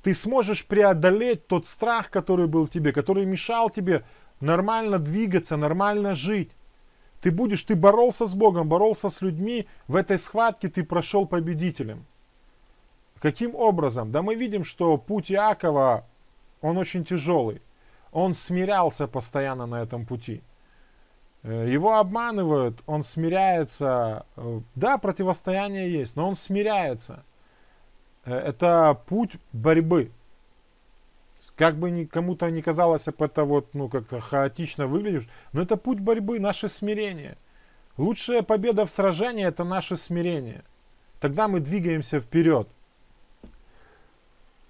[0.02, 4.06] Ты сможешь преодолеть тот страх, который был в тебе, который мешал тебе
[4.40, 6.52] нормально двигаться, нормально жить.
[7.20, 12.06] Ты будешь, ты боролся с Богом, боролся с людьми, в этой схватке ты прошел победителем.
[13.20, 14.14] Каким образом?
[14.14, 16.06] Да мы видим, что путь Иакова,
[16.62, 17.62] он очень тяжелый.
[18.14, 20.42] Он смирялся постоянно на этом пути.
[21.46, 24.26] Э, его обманывают, он смиряется.
[24.36, 27.24] Э, да, противостояние есть, но он смиряется.
[28.26, 30.12] Э, это путь борьбы.
[31.56, 36.40] Как бы кому-то не казалось, это вот, ну, как-то хаотично выглядишь, но это путь борьбы,
[36.40, 37.38] наше смирение.
[37.96, 40.64] Лучшая победа в сражении– это наше смирение.
[41.20, 42.68] Тогда мы двигаемся вперед.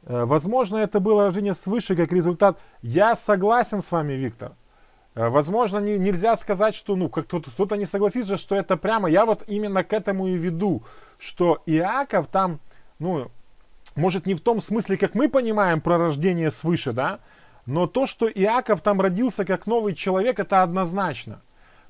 [0.04, 2.60] Возможно, это было рождение свыше как результат.
[2.84, 4.52] Я согласен с вами, Виктор.
[5.16, 9.10] Э, возможно, не, нельзя сказать, что ну, как кто-то, кто не согласится, что это прямо.
[9.10, 10.84] Я вот именно к этому и веду,
[11.18, 12.60] что Иаков там,
[13.00, 13.32] ну,
[13.96, 17.20] может не в том смысле, как мы понимаем про рождение свыше, да,
[17.66, 21.42] но то, что Иаков там родился как новый человек, это однозначно.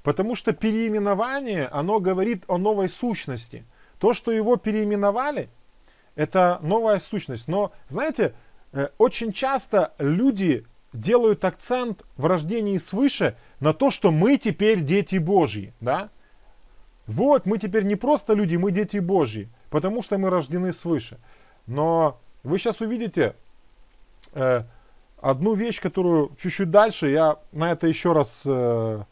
[0.04, 3.66] Потому что переименование, оно говорит о новой сущности.
[4.00, 5.50] То, что его переименовали–
[6.16, 7.48] это новая сущность.
[7.48, 8.34] Но, знаете,
[8.72, 10.66] э, очень часто люди
[11.00, 16.10] делают акцент в рождении свыше на то, что мы теперь дети Божьи, да?
[17.08, 21.20] Вот, мы теперь не просто люди, мы дети Божьи, потому что мы рождены свыше.
[21.68, 23.36] Но вы сейчас увидите
[24.34, 24.64] э,
[25.22, 29.04] одну вещь, которую чуть-чуть дальше, я на это еще раз э,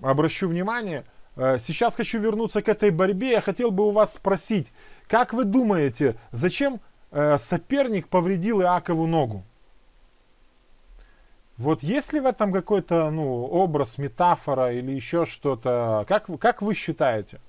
[0.00, 1.04] обращу внимание.
[1.36, 3.32] Э, сейчас хочу вернуться к этой борьбе.
[3.32, 4.72] Я хотел бы у вас спросить,
[5.08, 6.80] как вы думаете, зачем
[7.10, 9.44] э, соперник повредил Иакову ногу?
[11.56, 16.04] Вот есть ли в этом какой-то ну, образ, метафора или еще что-то?
[16.08, 17.40] Как, как вы считаете?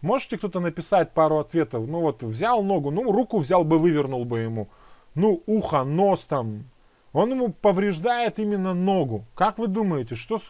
[0.00, 1.86] Можете кто-то написать пару ответов?
[1.86, 4.68] Ну вот взял ногу, ну руку взял бы, вывернул бы ему.
[5.14, 6.64] Ну ухо, нос там.
[7.12, 9.24] Он ему повреждает именно ногу.
[9.34, 10.40] Как вы думаете, что,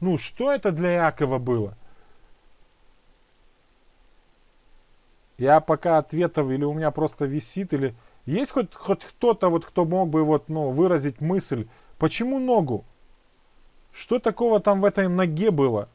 [0.00, 1.76] ну, что это для Иакова было?
[5.38, 7.94] Я пока ответов или у меня просто висит, или
[8.26, 11.66] есть хоть, хоть кто-то, вот, кто мог бы вот, ну, выразить мысль,
[12.00, 12.84] почему ногу?
[13.92, 15.88] Что такого там в этой ноге было?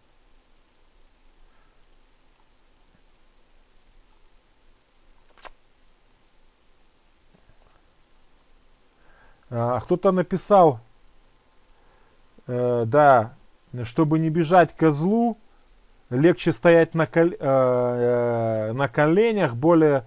[9.49, 10.79] А, кто-то написал,
[12.47, 13.33] э, да,
[13.83, 15.37] чтобы не бежать козлу,
[16.09, 20.05] легче стоять на, кол, э, э, на коленях, более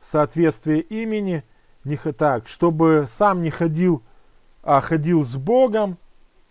[0.00, 1.42] соответствие имени.
[1.84, 4.04] Не, так, чтобы сам не ходил,
[4.62, 5.98] а ходил с Богом.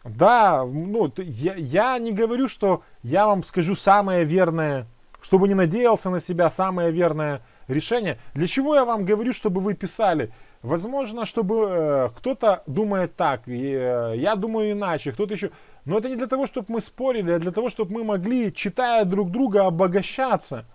[0.03, 4.87] Да, ну, я, я не говорю, что я вам скажу самое верное,
[5.21, 8.17] чтобы не надеялся на себя, самое верное решение.
[8.33, 10.31] Для чего я вам говорю, чтобы вы писали?
[10.63, 15.51] Возможно, чтобы э, кто-то думает так, и, э, я думаю иначе, кто-то еще.
[15.85, 19.05] Но это не для того, чтобы мы спорили, а для того, чтобы мы могли, читая
[19.05, 20.65] друг друга, обогащаться.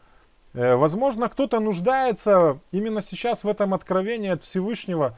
[0.55, 5.17] Э, возможно, кто-то нуждается именно сейчас в этом откровении от Всевышнего,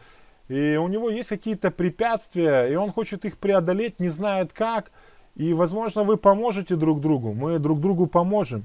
[0.49, 4.91] и у него есть какие-то препятствия, и он хочет их преодолеть, не знает как.
[5.35, 8.65] И, возможно, вы поможете друг другу, мы друг другу поможем.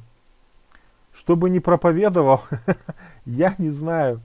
[1.13, 2.41] Чтобы не проповедовал,
[3.25, 4.21] я не знаю.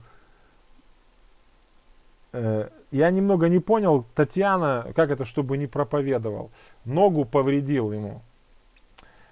[2.31, 6.51] Э, я немного не понял, Татьяна, как это, чтобы не проповедовал.
[6.85, 8.21] Ногу повредил ему.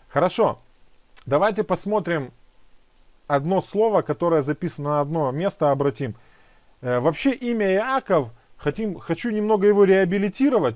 [0.09, 0.59] Хорошо,
[1.25, 2.31] давайте посмотрим
[3.25, 6.15] одно слово, которое записано на одно место, обратим.
[6.81, 10.75] Э, вообще имя Иаков, хотим, хочу немного его реабилитировать,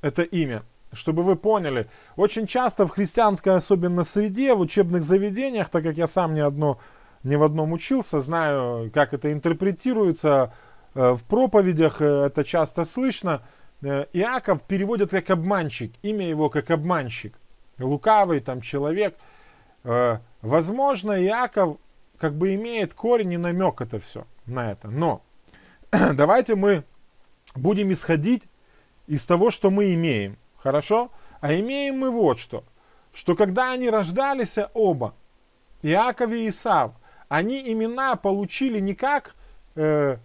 [0.00, 1.88] это имя, чтобы вы поняли.
[2.16, 6.78] Очень часто в христианской, особенно среде, в учебных заведениях, так как я сам ни, одно,
[7.22, 10.52] ни в одном учился, знаю, как это интерпретируется,
[10.94, 13.42] э, в проповедях э, это часто слышно,
[13.82, 17.38] Иаков переводят как обманщик, имя его как обманщик,
[17.78, 19.16] лукавый там человек.
[20.40, 21.76] Возможно, Иаков
[22.16, 24.88] как бы имеет корень и намек это все на это.
[24.88, 25.25] Но
[26.14, 26.84] давайте мы
[27.54, 28.42] будем исходить
[29.06, 30.36] из того, что мы имеем.
[30.58, 31.10] Хорошо?
[31.40, 32.64] А имеем мы вот что.
[33.12, 35.14] Что когда они рождались оба,
[35.82, 36.92] Иаков и Исав,
[37.28, 39.34] они имена получили не как
[39.74, 40.16] э,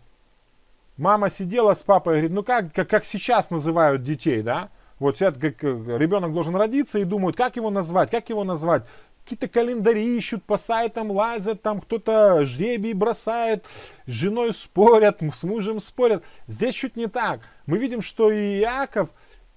[0.98, 4.70] мама сидела с папой, говорит, ну как, как, как сейчас называют детей, да?
[5.00, 8.84] Вот сидят, как э, ребенок должен родиться и думают, как его назвать, как его назвать
[9.24, 13.66] какие-то календари ищут, по сайтам лазят, там кто-то жребий бросает,
[14.06, 16.24] с женой спорят, с мужем спорят.
[16.48, 17.42] Здесь чуть не так.
[17.66, 19.10] Мы видим, что и Иаков,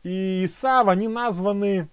[0.03, 1.89] и Исав, они названы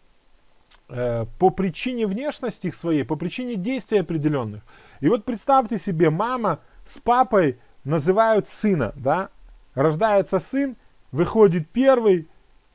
[0.89, 4.61] э, по причине внешности их своей, по причине действий определенных.
[4.99, 9.29] И вот представьте себе, мама с папой называют сына, да,
[9.73, 10.75] рождается сын,
[11.11, 12.27] выходит первый,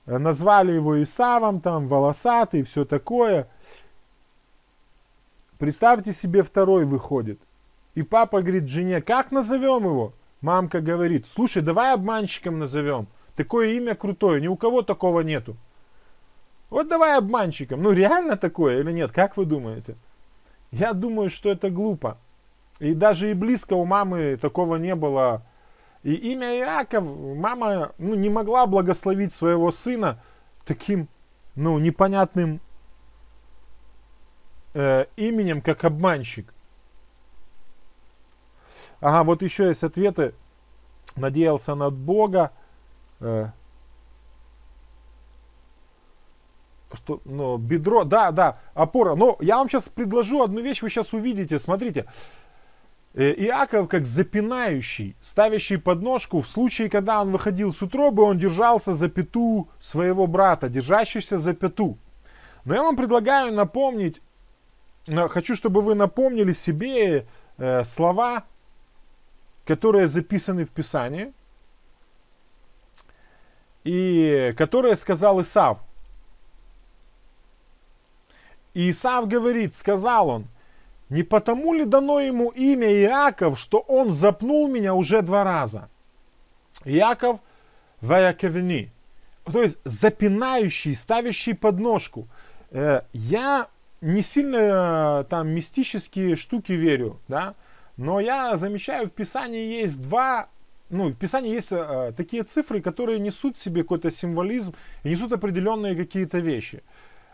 [0.06, 3.48] э, назвали его Исавом, там, волосатый, все такое–
[5.58, 7.40] Представьте себе, второй выходит.
[7.94, 10.12] И папа говорит жене, как назовем его?
[10.42, 13.06] Мамка говорит, слушай, давай обманщиком назовем.
[13.36, 15.56] Такое имя крутое, ни у кого такого нету.
[16.68, 17.82] Вот давай обманщиком.
[17.82, 19.12] Ну реально такое или нет?
[19.12, 19.96] Как вы думаете?
[20.72, 22.18] Я думаю, что это глупо.
[22.78, 25.42] И даже и близко у мамы такого не было.
[26.02, 30.22] И имя Иаков, мама ну, не могла благословить своего сына
[30.66, 31.08] таким
[31.54, 32.60] ну, непонятным
[34.76, 36.52] э, именем как обманщик.
[39.00, 40.34] Ага, вот еще есть ответы.
[41.16, 42.52] Надеялся на Бога.
[43.20, 43.48] Э,
[46.92, 49.14] что, ну, бедро, да, да, опора.
[49.14, 52.06] Но я вам сейчас предложу одну вещь, вы сейчас увидите, смотрите.
[53.14, 58.92] Э, Иаков как запинающий, ставящий подножку, в случае, когда он выходил с утробы, он держался
[58.92, 61.96] за пяту своего брата, держащийся за пяту.
[62.66, 64.20] Но я вам предлагаю напомнить
[65.28, 67.26] хочу, чтобы вы напомнили себе
[67.58, 68.44] э, слова,
[69.64, 71.32] которые записаны в Писании,
[73.84, 75.78] и которые сказал Исав.
[78.74, 80.46] И Исав говорит, сказал он,
[81.08, 85.88] не потому ли дано ему имя Иаков, что он запнул меня уже два раза?
[86.84, 87.40] Иаков
[88.00, 88.90] Ваяковни.
[89.44, 92.26] То есть запинающий, ставящий подножку.
[92.70, 93.68] Э, я
[94.00, 97.54] не сильно э, там мистические штуки верю, да,
[97.96, 100.48] но я замечаю, в Писании есть два,
[100.90, 105.32] ну, в Писании есть э, такие цифры, которые несут в себе какой-то символизм и несут
[105.32, 106.82] определенные какие-то вещи.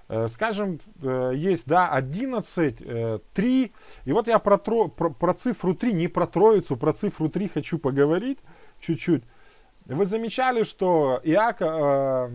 [0.08, 3.72] Э, скажем, э, есть, да, 11, э, 3,
[4.04, 7.48] и вот я про, тро, про, про цифру 3, не про троицу, про цифру 3
[7.48, 8.38] хочу поговорить
[8.80, 9.24] чуть-чуть.
[9.87, 12.30] Вы замечали, что Иаков, э,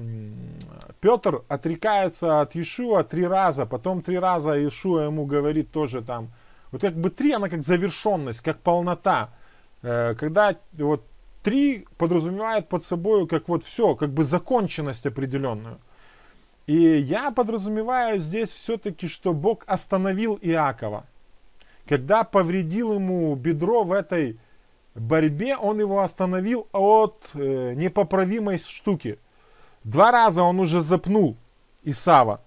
[1.00, 6.30] Петр отрекается от Иешуа три раза, потом три раза Иешуа ему говорит тоже там.
[6.72, 9.30] Вот как бы три, она как завершенность, как полнота.
[9.82, 11.06] Э, когда вот
[11.42, 15.80] три подразумевает под собой как вот все, как бы законченность определенную.
[16.66, 21.06] И я подразумеваю здесь все-таки, что Бог остановил Иакова.
[21.88, 24.38] Когда повредил ему бедро в этой
[25.00, 29.20] борьбе он его остановил от э, непоправимой штуки.
[29.84, 31.38] Два раза он уже запнул
[31.84, 32.42] Исава.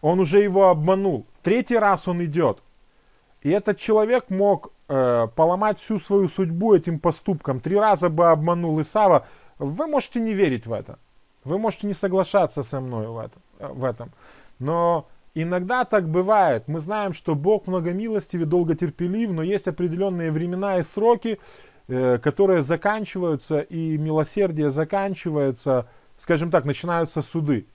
[0.00, 1.26] Он уже его обманул.
[1.42, 2.62] Третий раз он идет.
[3.42, 7.60] И этот человек мог э, поломать всю свою судьбу этим поступком.
[7.60, 9.26] Три раза бы обманул Исава.
[9.58, 10.98] Вы можете не верить в это.
[11.44, 13.42] Вы можете не соглашаться со мной в этом.
[13.58, 14.10] В этом.
[14.58, 16.64] Но иногда так бывает.
[16.66, 21.38] Мы знаем, что Бог многомилостив и долготерпелив, но есть определенные времена и сроки,
[21.86, 27.66] которые заканчиваются, и милосердие заканчивается, скажем так, начинаются суды.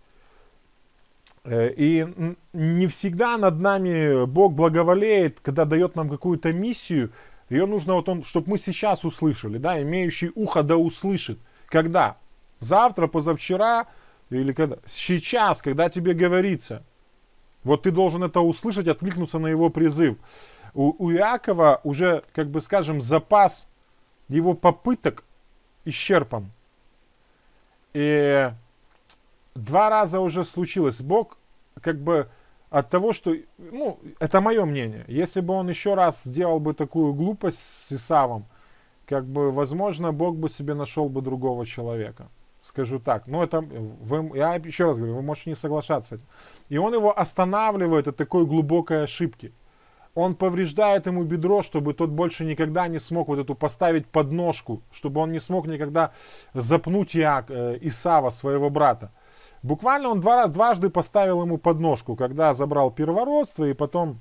[1.43, 2.05] Э, и
[2.53, 7.12] не всегда над нами Бог благоволеет, когда дает нам какую-то миссию.
[7.49, 11.39] Ее нужно, вот он, чтобы мы сейчас услышали, да, имеющий ухо да услышит.
[11.68, 12.18] Когда?
[12.59, 13.88] Завтра, позавчера
[14.30, 14.78] или когда?
[14.88, 16.84] Сейчас, когда тебе говорится.
[17.64, 20.18] Вот ты должен это услышать, откликнуться на его призыв.
[20.74, 23.68] У, у Иакова уже, как бы скажем, запас
[24.32, 25.23] его попыток
[25.86, 26.51] исчерпан.
[27.93, 28.51] И
[29.55, 31.01] два раза уже случилось.
[31.01, 31.38] Бог
[31.82, 32.29] как бы
[32.69, 35.03] от того, что, ну, это мое мнение.
[35.07, 38.45] Если бы он еще раз сделал бы такую глупость с Исавом,
[39.05, 42.29] как бы, возможно, Бог бы себе нашел бы другого человека.
[42.63, 43.27] Скажу так.
[43.27, 46.19] Ну, это, вы, я еще раз говорю, вы можете не соглашаться.
[46.69, 49.51] И он его останавливает от такой глубокой ошибки.
[50.14, 55.22] Он повреждает ему бедро, чтобы тот больше никогда не смог вот эту поставить подножку, чтобы
[55.22, 56.12] он не смог никогда
[56.53, 59.12] запнуть Иак, э, Исава, своего брата.
[59.64, 64.20] Буквально он два, дважды поставил ему подножку, когда забрал первородство и потом,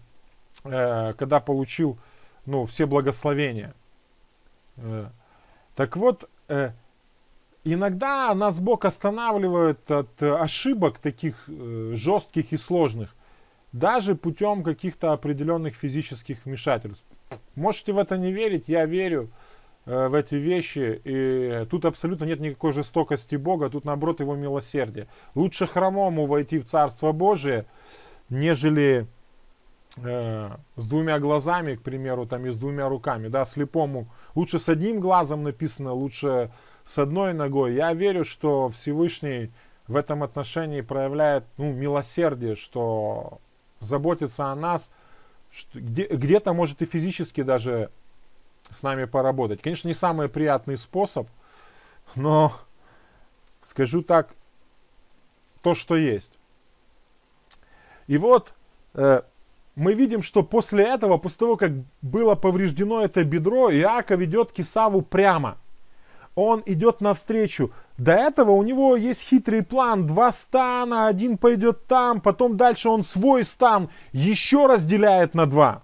[0.64, 1.98] э, когда получил
[2.44, 3.74] ну, все благословения.
[4.76, 5.06] Э,
[5.76, 6.72] так вот, э,
[7.64, 13.14] иногда нас Бог останавливает от ошибок таких жестких и сложных,
[13.72, 17.04] даже путем каких-то определенных физических вмешательств.
[17.54, 19.30] Можете в это не верить, я верю
[19.86, 25.08] в эти вещи, и тут абсолютно нет никакой жестокости Бога, тут наоборот его милосердие.
[25.34, 27.66] Лучше хромому войти в Царство Божие,
[28.28, 29.06] нежели
[29.96, 34.08] э, с двумя глазами, к примеру, там и с двумя руками, да, слепому.
[34.34, 36.52] Лучше с одним глазом написано, лучше
[36.84, 37.74] с одной ногой.
[37.74, 39.50] Я верю, что Всевышний
[39.88, 43.40] в этом отношении проявляет ну, милосердие, что
[43.80, 44.90] заботится о нас,
[45.74, 47.90] где-то может и физически даже
[48.70, 49.60] с нами поработать.
[49.62, 51.28] Конечно, не самый приятный способ,
[52.14, 52.52] но
[53.62, 54.30] скажу так,
[55.62, 56.38] то, что есть.
[58.06, 58.54] И вот
[58.94, 59.22] э,
[59.74, 61.72] мы видим, что после этого, после того, как
[62.02, 65.58] было повреждено это бедро, Иаков ведет к Исаву прямо.
[66.34, 67.72] Он идет навстречу.
[67.98, 70.06] До этого у него есть хитрый план.
[70.06, 75.82] Два стана, один пойдет там, потом дальше он свой стан еще разделяет на два.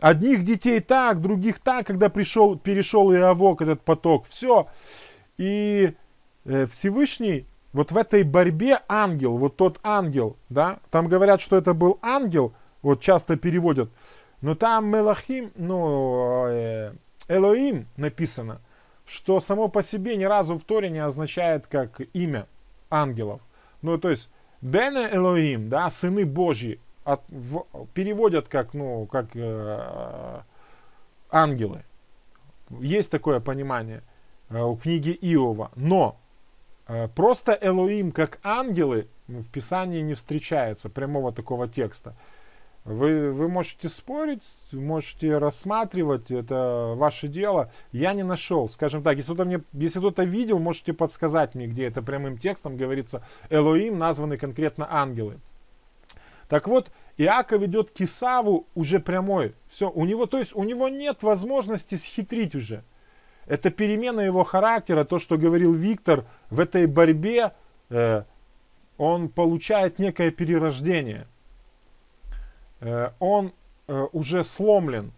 [0.00, 4.26] Одних детей так, других так, когда пришел, перешел Иовок этот поток.
[4.28, 4.66] Все.
[5.36, 5.94] И
[6.44, 11.72] э, Всевышний вот в этой борьбе ангел, вот тот ангел, да, там говорят, что это
[11.72, 12.52] был ангел,
[12.82, 13.90] вот часто переводят.
[14.40, 16.92] Но там Мелахим, ну, э,
[17.28, 18.60] Элоим написано,
[19.10, 22.46] что само по себе ни разу в Торе не означает как имя
[22.90, 23.40] ангелов.
[23.82, 24.28] Ну, то есть,
[24.60, 30.40] Бене Элоим, да, сыны Божьи, от, в, переводят как, ну, как э,
[31.30, 31.82] ангелы.
[32.78, 34.02] Есть такое понимание
[34.48, 35.70] э, у книги Иова.
[35.74, 36.16] Но
[36.86, 42.14] э, просто Элоим как ангелы в Писании не встречается прямого такого текста.
[42.84, 47.70] Вы, вы можете спорить, можете рассматривать, это ваше дело.
[47.92, 51.86] Я не нашел, скажем так, если кто-то, мне, если кто-то видел, можете подсказать мне, где
[51.86, 53.22] это прямым текстом говорится.
[53.50, 55.40] Элоим названы конкретно ангелы.
[56.48, 59.54] Так вот, Иаков ведет к Исаву уже прямой.
[59.68, 62.82] Все, у него, то есть у него нет возможности схитрить уже.
[63.46, 67.52] Это перемена его характера, то, что говорил Виктор, в этой борьбе
[67.90, 68.24] э,
[68.96, 71.26] он получает некое перерождение.
[72.80, 73.52] Э, он
[73.86, 75.12] э, уже сломлен,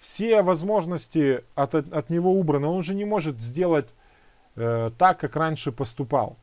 [0.00, 3.88] все возможности от, от, него убраны, он уже не может сделать
[4.56, 6.36] э, так, как раньше поступал.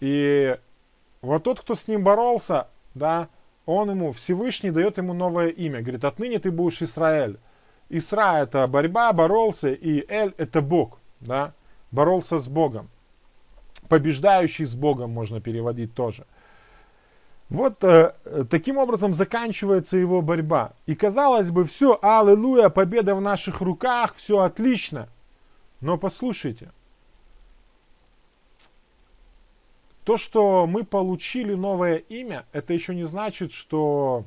[0.00, 0.58] И
[1.22, 3.28] вот тот, кто с ним боролся, да,
[3.64, 5.80] он ему, Всевышний дает ему новое имя.
[5.80, 7.38] Говорит, отныне ты будешь Израиль.
[7.88, 11.54] Исра это борьба, боролся, и Эль это Бог, да,
[11.90, 12.90] боролся с Богом.
[13.88, 16.26] Побеждающий с Богом можно переводить тоже.
[17.50, 18.14] Вот э,
[18.50, 20.72] таким образом заканчивается его борьба.
[20.86, 25.08] И казалось бы, все, аллилуйя, победа в наших руках, все отлично.
[25.80, 26.70] Но послушайте,
[30.04, 34.24] то, что мы получили новое имя, это еще не значит, что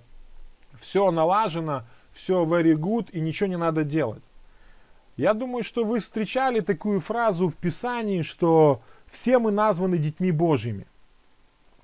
[0.79, 4.23] все налажено, все very good и ничего не надо делать.
[5.17, 10.85] Я думаю, что вы встречали такую фразу в Писании, что все мы названы детьми Божьими.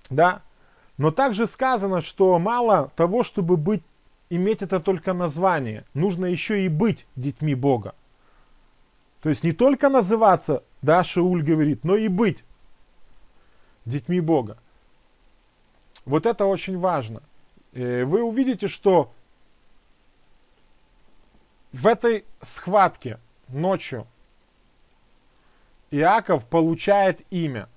[0.09, 0.43] Да?
[0.97, 3.83] Но также сказано, что мало того, чтобы быть,
[4.29, 7.95] иметь это только название, нужно еще и быть детьми Бога.
[9.21, 12.43] То есть не только называться, да, Шауль говорит, но и быть
[13.85, 14.57] детьми Бога.
[16.05, 17.23] Вот это очень важно.
[17.73, 19.11] Э, вы увидите, что
[21.71, 24.05] в этой схватке ночью
[25.91, 27.69] Иаков получает имя,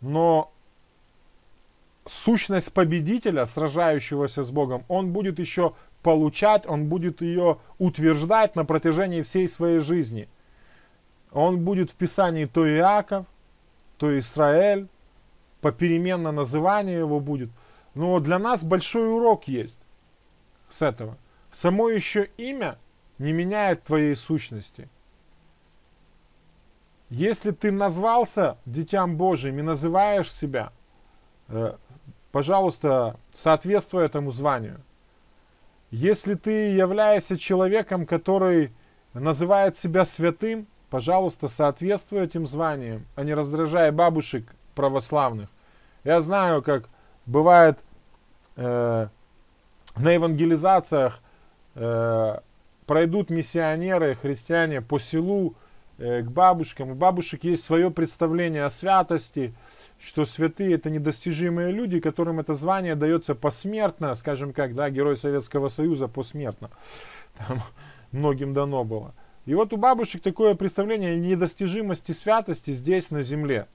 [0.00, 0.51] но
[2.06, 9.22] сущность победителя, сражающегося с Богом, он будет еще получать, он будет ее утверждать на протяжении
[9.22, 10.28] всей своей жизни.
[11.30, 13.26] Он будет в Писании то Иаков,
[13.96, 14.88] то Израиль,
[15.60, 17.50] попеременно называние его будет.
[17.94, 19.78] Но для нас большой урок есть
[20.68, 21.16] с этого.
[21.52, 22.78] Само еще имя
[23.18, 24.88] не меняет твоей сущности.
[27.10, 30.72] Если ты назвался Детям Божьим и называешь себя,
[31.48, 31.76] э,
[32.32, 34.80] пожалуйста, соответствуй этому званию.
[35.90, 38.72] Если ты являешься человеком, который
[39.12, 45.48] называет себя святым, пожалуйста, соответствуй этим званиям, а не раздражай бабушек православных.
[46.04, 46.88] Я знаю, как
[47.26, 47.78] бывает
[48.56, 49.08] э,
[49.96, 51.20] на евангелизациях
[51.74, 52.38] э,
[52.86, 55.54] пройдут миссионеры, христиане по селу
[55.98, 56.90] э, к бабушкам.
[56.90, 59.54] У бабушек есть свое представление о святости,
[60.04, 65.68] что святые это недостижимые люди, которым это звание дается посмертно, скажем как, да, герой Советского
[65.68, 66.70] Союза посмертно.
[67.38, 67.62] Там
[68.10, 69.14] многим дано было.
[69.46, 73.66] И вот у бабушек такое представление недостижимости святости здесь на земле.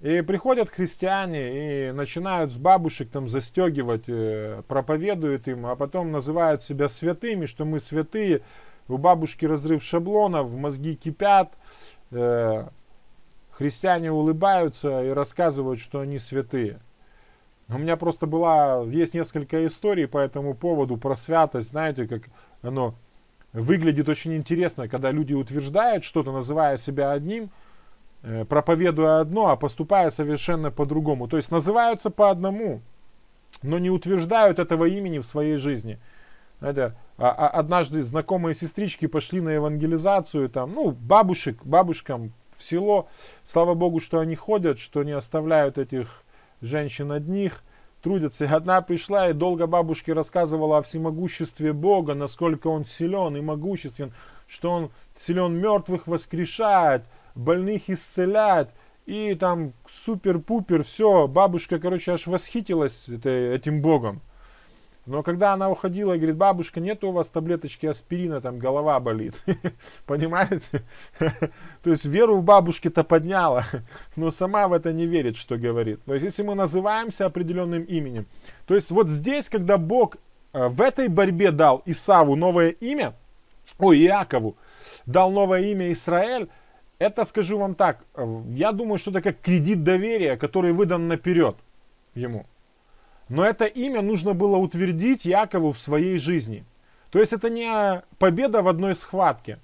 [0.00, 6.62] И приходят христиане и начинают с бабушек там застегивать, э, проповедуют им, а потом называют
[6.62, 8.42] себя святыми, что мы святые.
[8.86, 11.52] У бабушки разрыв шаблонов, мозги кипят,
[12.12, 12.68] э,
[13.58, 16.78] христиане улыбаются и рассказывают, что они святые.
[17.68, 22.22] У меня просто была, есть несколько историй по этому поводу про святость, знаете, как
[22.62, 22.94] оно
[23.52, 27.50] выглядит очень интересно, когда люди утверждают что-то, называя себя одним,
[28.22, 31.26] э, проповедуя одно, а поступая совершенно по-другому.
[31.26, 32.80] То есть называются по одному,
[33.62, 35.98] но не утверждают этого имени в своей жизни.
[36.60, 43.08] Знаете, а, а однажды знакомые сестрички пошли на евангелизацию, там, ну, бабушек, бабушкам в село.
[43.46, 46.24] Слава Богу, что они ходят, что не оставляют этих
[46.60, 47.62] женщин одних
[48.02, 48.44] трудятся.
[48.44, 54.12] И одна пришла и долго бабушке рассказывала о всемогуществе Бога, насколько Он силен и могуществен,
[54.46, 57.04] что Он силен мертвых воскрешать,
[57.34, 58.70] больных исцелять.
[59.06, 64.20] И там супер-пупер, все, бабушка, короче, аж восхитилась этим Богом.
[65.08, 69.34] Но когда она уходила, говорит, бабушка, нет у вас таблеточки аспирина, там голова болит.
[70.06, 70.82] Понимаете?
[71.18, 73.64] То есть веру в бабушке-то подняла,
[74.16, 76.04] но сама в это не верит, что говорит.
[76.04, 78.26] То есть если мы называемся определенным именем,
[78.66, 80.18] то есть вот здесь, когда Бог
[80.52, 83.14] э, в этой борьбе дал Исаву новое имя,
[83.78, 84.58] ой, Иакову,
[85.06, 86.50] дал новое имя Израиль,
[86.98, 91.56] это, скажу вам так, э, я думаю, что это как кредит доверия, который выдан наперед
[92.14, 92.44] ему.
[93.28, 96.64] Но это имя нужно было утвердить Якову в своей жизни.
[97.10, 99.58] То есть это не победа в одной схватке.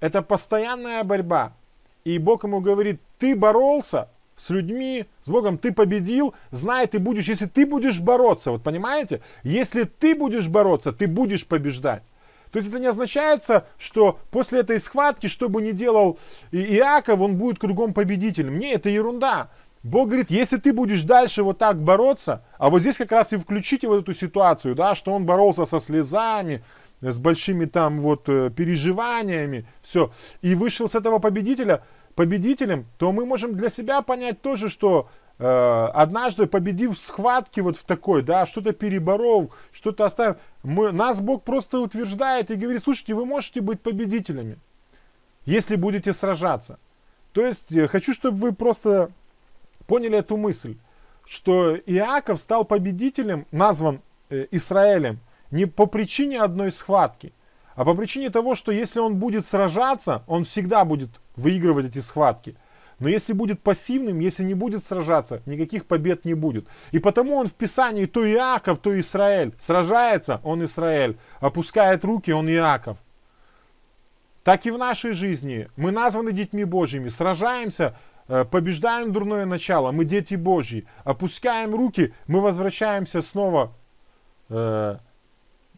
[0.00, 1.52] Это постоянная борьба.
[2.04, 7.28] И Бог ему говорит, ты боролся с людьми, с Богом, ты победил, знай, ты будешь,
[7.28, 12.02] если ты будешь бороться, вот понимаете, если ты будешь бороться, ты будешь побеждать.
[12.50, 13.44] То есть это не означает,
[13.78, 16.18] что после этой схватки, что бы ни делал
[16.50, 18.58] Иаков, он будет кругом победителем.
[18.58, 19.50] Не, это ерунда.
[19.82, 23.38] Бог говорит, если ты будешь дальше вот так бороться, а вот здесь как раз и
[23.38, 26.62] включите вот эту ситуацию, да, что он боролся со слезами,
[27.00, 30.12] с большими там вот э, переживаниями, все,
[30.42, 31.82] и вышел с этого победителя,
[32.14, 35.08] победителем, то мы можем для себя понять тоже, что
[35.38, 35.44] э,
[35.94, 41.80] однажды победив схватки вот в такой, да, что-то переборов, что-то оставив, мы, нас Бог просто
[41.80, 44.58] утверждает и говорит, слушайте, вы можете быть победителями,
[45.46, 46.78] если будете сражаться.
[47.32, 49.10] То есть, э, хочу, чтобы вы просто
[49.86, 50.76] поняли эту мысль,
[51.26, 55.20] что Иаков стал победителем, назван э, Израилем,
[55.50, 57.32] не по причине одной схватки,
[57.74, 62.56] а по причине того, что если он будет сражаться, он всегда будет выигрывать эти схватки.
[62.98, 66.66] Но если будет пассивным, если не будет сражаться, никаких побед не будет.
[66.90, 69.54] И потому он в Писании то Иаков, то Израиль.
[69.58, 71.16] Сражается, он Израиль.
[71.40, 72.98] Опускает руки, он Иаков.
[74.44, 75.68] Так и в нашей жизни.
[75.76, 77.08] Мы названы детьми Божьими.
[77.08, 77.96] Сражаемся,
[78.30, 83.72] побеждаем дурное начало, мы дети Божьи, опускаем руки, мы возвращаемся снова
[84.48, 84.98] э,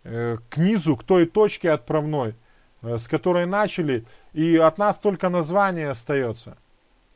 [0.05, 2.34] э, к низу, к той точке отправной,
[2.82, 6.59] э, с которой начали, и от нас только название остается.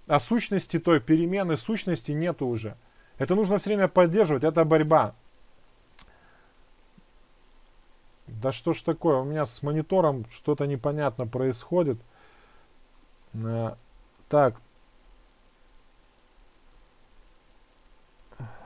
[0.07, 2.77] А сущности той перемены, сущности нету уже.
[3.19, 5.15] Это нужно все время поддерживать, это борьба.
[8.27, 11.99] Да что ж такое, у меня с монитором что-то непонятно происходит.
[13.35, 13.75] Э,
[14.29, 14.57] так,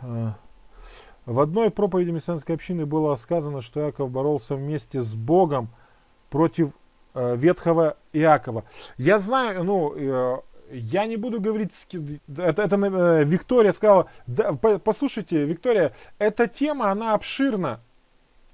[0.02, 5.68] в одной проповеди мессианской общины было сказано, что Иаков боролся вместе с Богом
[6.30, 6.70] против
[7.14, 8.64] э, ветхого Иакова.
[8.96, 10.38] Я знаю, ну, э,
[10.72, 11.72] я не буду говорить,
[12.36, 17.80] это, это э, Виктория сказала, да, послушайте, Виктория, эта тема, она обширна,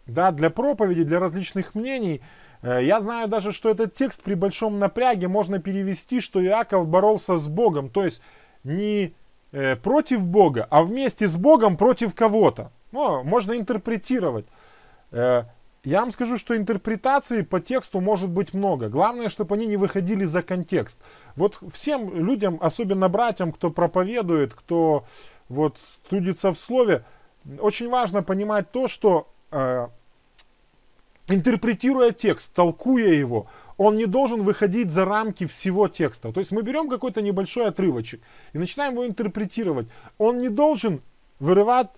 [0.06, 2.20] да, для проповеди, для различных мнений.
[2.62, 7.36] Э, я знаю даже, что этот текст при большом напряге можно перевести, что Иаков боролся
[7.36, 8.22] с Богом, то есть
[8.64, 9.14] не
[9.52, 12.70] э, против Бога, а вместе с Богом против кого-то.
[12.92, 14.46] Ну, можно интерпретировать.
[15.12, 15.44] Э,
[15.84, 18.88] я вам скажу, что интерпретаций по тексту может быть много.
[18.88, 20.98] Главное, чтобы они не выходили за контекст.
[21.36, 25.04] Вот всем людям, особенно братьям, кто проповедует, кто
[25.48, 25.76] вот
[26.08, 27.04] трудится в слове,
[27.60, 29.86] очень важно понимать то, что э,
[31.28, 33.46] интерпретируя текст, толкуя его,
[33.78, 36.32] он не должен выходить за рамки всего текста.
[36.32, 38.20] То есть мы берем какой-то небольшой отрывочек
[38.52, 39.88] и начинаем его интерпретировать.
[40.18, 41.02] Он не должен
[41.40, 41.88] вырывать,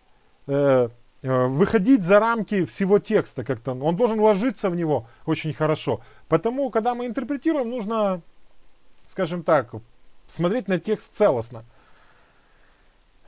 [0.47, 0.89] э,
[1.23, 3.73] э, выходить за рамки всего текста как-то.
[3.73, 6.01] Он должен ложиться в него очень хорошо.
[6.29, 8.23] Потому, когда мы интерпретируем, нужно,
[9.09, 9.73] скажем так,
[10.29, 11.65] смотреть на текст целостно.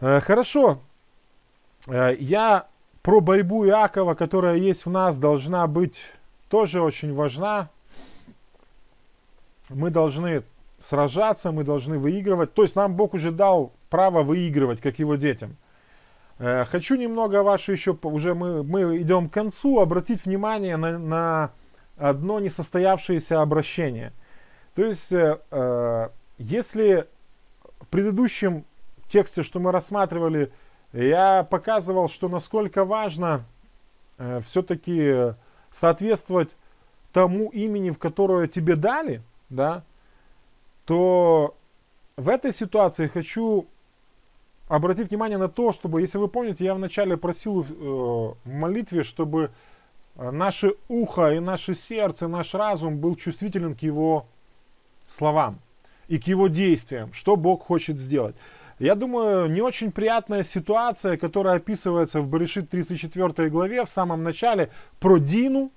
[0.00, 0.80] Э, хорошо.
[1.86, 2.66] Э, я
[3.02, 5.96] про борьбу Иакова, которая есть в нас, должна быть
[6.48, 7.70] тоже очень важна.
[9.70, 10.42] Мы должны
[10.80, 12.52] сражаться, мы должны выигрывать.
[12.54, 15.56] То есть нам Бог уже дал право выигрывать, как его детям.
[16.38, 21.50] Э, хочу немного ваше еще, уже мы, мы идем к концу, обратить внимание на, на
[21.96, 24.12] одно несостоявшееся обращение.
[24.74, 26.08] То есть, э, э,
[26.38, 27.06] если
[27.80, 28.64] в предыдущем
[29.10, 30.52] тексте, что мы рассматривали,
[30.92, 33.44] я показывал, что насколько важно
[34.18, 35.34] э, все-таки
[35.70, 36.50] соответствовать
[37.12, 39.82] тому имени, в которое тебе дали, да,
[40.84, 41.54] то
[42.16, 43.66] в этой ситуации хочу
[44.68, 49.50] обратить внимание на то, чтобы, если вы помните, я вначале просил э, в молитве, чтобы
[50.16, 54.26] э, наше ухо и наше сердце, наш разум был чувствителен к его
[55.08, 55.58] словам
[56.06, 58.36] и к его действиям, что Бог хочет сделать.
[58.78, 64.70] Я думаю, не очень приятная ситуация, которая описывается в Баришит 34 главе, в самом начале,
[65.00, 65.70] про Дину.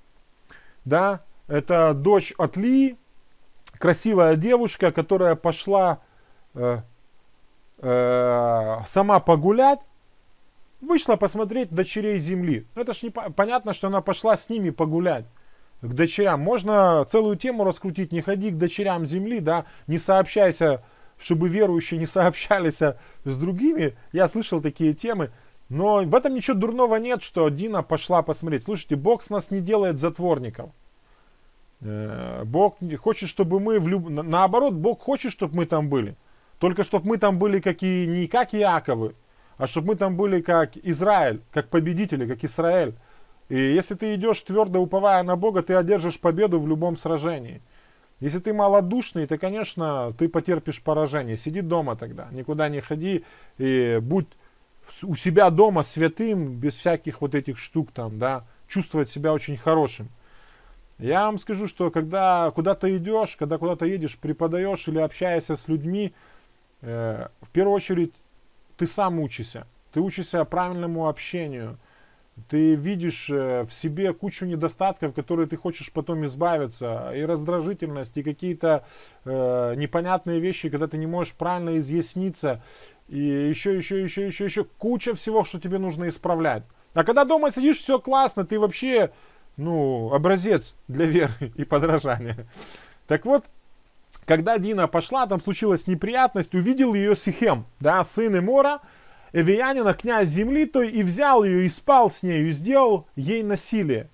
[0.85, 2.95] Да, это дочь от Ли,
[3.83, 5.99] красивая девушка, которая пошла
[6.53, 6.77] э,
[7.79, 9.81] э, сама погулять,
[10.79, 12.65] вышла посмотреть дочерей земли.
[12.75, 15.25] Ну, это ж не понятно, что она пошла с ними погулять
[15.81, 16.39] к дочерям.
[16.39, 20.81] Можно целую тему раскрутить, не ходи к дочерям земли, да, не сообщайся
[21.17, 23.97] чтобы верующие не сообщались с другими.
[24.13, 25.31] Я слышал такие темы.
[25.67, 28.63] Но в этом ничего дурного нет, что Дина пошла посмотреть.
[28.63, 30.71] Слушайте, Бог с нас не делает затворников.
[31.83, 34.09] Э, Бог хочет, чтобы мы, в люб...
[34.09, 36.15] наоборот, Бог хочет, чтобы мы там были.
[36.59, 39.15] Только чтобы мы там были как и, не как Иаковы,
[39.57, 42.95] а чтобы мы там были как Израиль, как победители, как Израиль.
[43.49, 47.61] И если ты идешь твердо уповая на Бога, ты одержишь победу в любом сражении.
[48.21, 51.35] Если ты малодушный, то, конечно, ты потерпишь поражение.
[51.35, 53.25] Сиди дома тогда, никуда не ходи
[53.57, 54.27] и будь
[55.03, 60.09] у себя дома святым, без всяких вот этих штук там, да, чувствовать себя очень хорошим.
[61.03, 66.13] Я вам скажу, что когда куда-то идешь, когда куда-то едешь, преподаешь или общаешься с людьми,
[66.81, 68.13] э, в первую очередь
[68.77, 69.67] ты сам учишься.
[69.91, 71.77] Ты учишься правильному общению,
[72.47, 78.23] ты видишь э, в себе кучу недостатков, которые ты хочешь потом избавиться, и раздражительность, и
[78.23, 78.85] какие-то
[79.25, 82.63] э, непонятные вещи, когда ты не можешь правильно изъясниться,
[83.09, 86.63] и еще, еще, еще, еще, еще куча всего, что тебе нужно исправлять.
[86.93, 89.11] А когда дома сидишь, все классно, ты вообще,
[89.57, 92.47] ну, образец для веры и подражания.
[93.07, 93.45] Так вот,
[94.25, 98.79] когда Дина пошла, там случилась неприятность, увидел ее Сихем, да, сын Эмора,
[99.33, 104.09] Эвиянина, князь земли той, и взял ее, и спал с нею, и сделал ей насилие.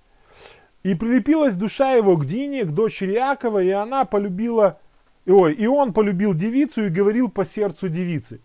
[0.84, 4.80] И прилепилась душа его к Дине, к дочери Якова, и она полюбила,
[5.28, 8.42] ой, и он полюбил девицу и говорил по сердцу девицы.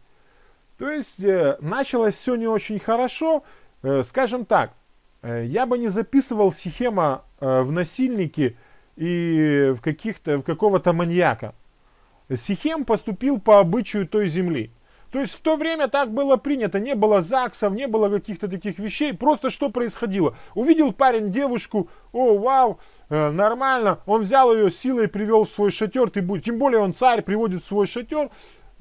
[0.78, 3.44] То есть э, началось все не очень хорошо,
[3.84, 4.72] э, скажем так,
[5.24, 8.56] я бы не записывал Сихема э, в насильники
[8.96, 11.54] и в, каких-то, в какого-то маньяка.
[12.34, 14.70] Сихем поступил по обычаю той земли.
[15.14, 18.80] То есть в то время так было принято, не было ЗАГСов, не было каких-то таких
[18.80, 19.14] вещей.
[19.14, 20.36] Просто что происходило?
[20.56, 24.00] Увидел парень девушку, о, вау, э, нормально.
[24.06, 26.10] Он взял ее силой, привел в свой шатер.
[26.10, 28.30] Ты будь, тем более он царь, приводит в свой шатер,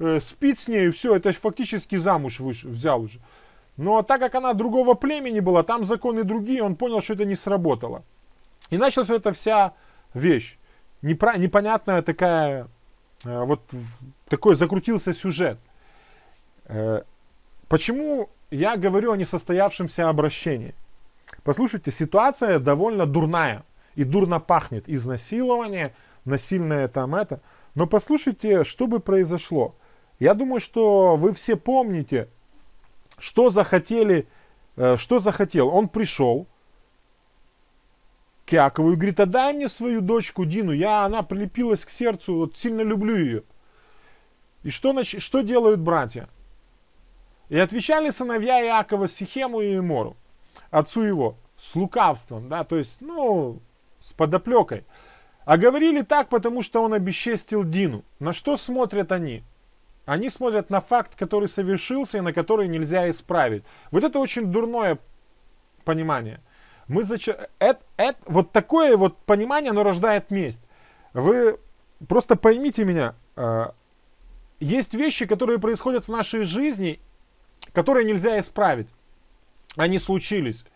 [0.00, 3.20] э, спит с ней, все, это фактически замуж выш, взял уже.
[3.76, 7.34] Но так как она другого племени была, там законы другие, он понял, что это не
[7.34, 8.04] сработало.
[8.70, 9.74] И началась эта вся
[10.14, 10.58] вещь.
[11.02, 12.68] Непра- непонятная такая,
[13.24, 13.60] э, вот
[14.28, 15.58] такой закрутился сюжет.
[16.66, 17.02] Э,
[17.68, 20.74] почему я говорю о несостоявшемся обращении?
[21.42, 23.64] Послушайте, ситуация довольно дурная
[23.96, 24.88] и дурно пахнет.
[24.88, 25.94] Изнасилование,
[26.24, 27.40] насильное там это.
[27.74, 29.74] Но послушайте, что бы произошло.
[30.20, 32.28] Я думаю, что вы все помните,
[33.24, 34.28] что захотели,
[34.76, 35.68] э, что захотел.
[35.68, 36.46] Он пришел
[38.44, 42.58] к Якову и говорит, отдай мне свою дочку Дину, я, она прилепилась к сердцу, вот
[42.58, 43.42] сильно люблю ее.
[44.62, 46.28] И что, что делают братья?
[47.48, 50.16] И отвечали сыновья Иакова Сихему и Эмору,
[50.70, 53.60] отцу его, с лукавством, да, то есть, ну,
[54.00, 54.84] с подоплекой.
[55.46, 58.04] А говорили так, потому что он обесчестил Дину.
[58.18, 59.44] На что смотрят они?
[60.06, 63.64] Они смотрят на факт, который совершился и на который нельзя исправить.
[63.90, 64.98] Вот это очень дурное
[65.84, 66.40] понимание.
[66.88, 67.28] Мы зач...
[67.28, 70.60] это, это, вот такое вот понимание, оно рождает месть.
[71.14, 71.58] Вы
[72.06, 73.68] просто поймите меня, э,
[74.60, 77.00] есть вещи, которые происходят в нашей жизни,
[77.72, 78.88] которые нельзя исправить.
[79.76, 80.66] Они случились.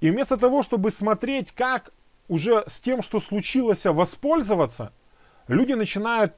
[0.00, 1.92] И вместо того, чтобы смотреть, как
[2.28, 4.92] уже с тем, что случилось, воспользоваться,
[5.46, 6.34] люди начинают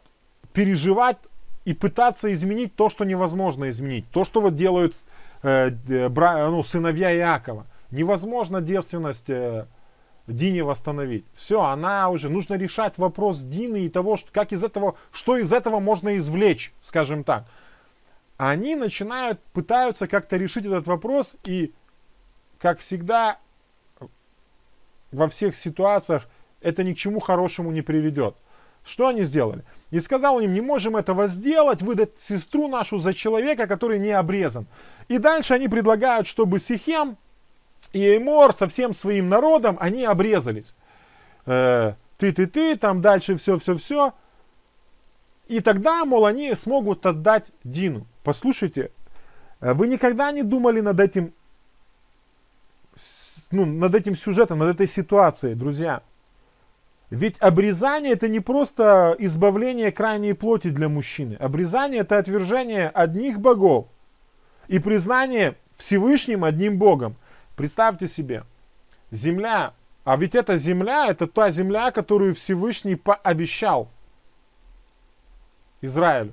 [0.53, 1.19] переживать
[1.65, 4.09] и пытаться изменить то, что невозможно изменить.
[4.11, 4.97] То, что вот делают
[5.43, 7.67] э, ну, сыновья Иакова.
[7.91, 9.67] Невозможно девственность э,
[10.27, 11.25] Дине восстановить.
[11.35, 15.53] Все, она уже, нужно решать вопрос Дины и того, что, как из этого, что из
[15.53, 17.45] этого можно извлечь, скажем так.
[18.37, 21.73] Они начинают, пытаются как-то решить этот вопрос и,
[22.59, 23.39] как всегда,
[25.13, 26.29] во всех ситуациях
[26.61, 28.35] это ни к чему хорошему не приведет.
[28.85, 29.63] Что они сделали?
[29.91, 34.67] И сказал им, не можем этого сделать, выдать сестру нашу за человека, который не обрезан.
[35.09, 37.17] И дальше они предлагают, чтобы Сихем
[37.93, 40.75] и Эймор со всем своим народом, они обрезались.
[41.47, 44.15] Э, ты-ты-ты, там дальше все-все-все.
[45.49, 48.07] И тогда, мол, они смогут отдать Дину.
[48.25, 48.91] Послушайте,
[49.61, 51.35] э, вы никогда не думали над этим,
[53.51, 56.03] ну, над этим сюжетом, над этой ситуацией, друзья?
[57.13, 61.35] Ведь обрезание это не просто избавление крайней плоти для мужчины.
[61.35, 63.89] Обрезание это отвержение одних богов
[64.67, 67.17] и признание Всевышним одним Богом.
[67.55, 68.45] Представьте себе,
[69.11, 73.91] земля, а ведь эта земля, это та земля, которую Всевышний пообещал
[75.83, 76.33] Израилю.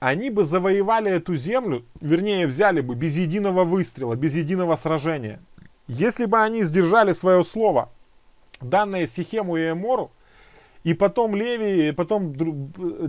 [0.00, 5.38] Они бы завоевали эту землю, вернее взяли бы без единого выстрела, без единого сражения.
[5.86, 7.88] Если бы они сдержали свое слово–
[8.60, 10.10] данное Сихему и Эмору,
[10.82, 12.34] и потом Леви, и потом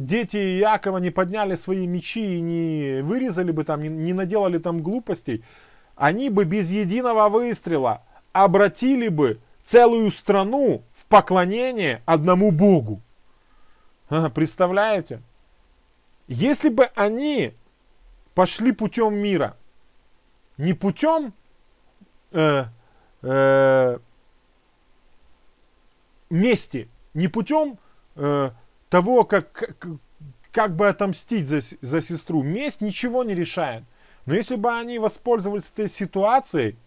[0.06, 5.44] дети Иакова не подняли свои мечи и не вырезали бы там, не наделали там глупостей,
[5.96, 13.02] они бы без единого выстрела обратили бы целую страну в поклонение одному Богу.
[14.34, 15.22] Представляете?
[16.28, 17.54] Если бы они
[18.34, 19.56] пошли путем мира,
[20.58, 21.34] не путем
[22.32, 22.66] э,
[23.22, 24.00] э,
[26.32, 27.78] мести, не путем
[28.16, 28.52] э,
[28.90, 29.88] того, как, как,
[30.52, 32.42] как бы отомстить за, за сестру.
[32.42, 33.84] Месть ничего не решает.
[34.26, 36.78] Но если бы они воспользовались этой ситуацией,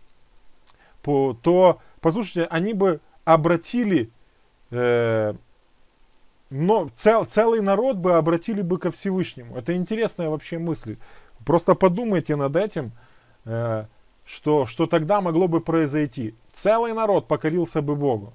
[1.03, 4.11] по, то, послушайте, они бы обратили,
[4.71, 5.35] э,
[6.51, 9.57] но цел, целый народ бы обратили бы ко Всевышнему.
[9.57, 10.97] Это интересная вообще мысль.
[11.45, 12.93] Просто подумайте над этим,
[13.45, 13.85] э,
[14.25, 16.35] что, что тогда могло бы произойти.
[16.53, 18.33] Целый народ покорился бы Богу.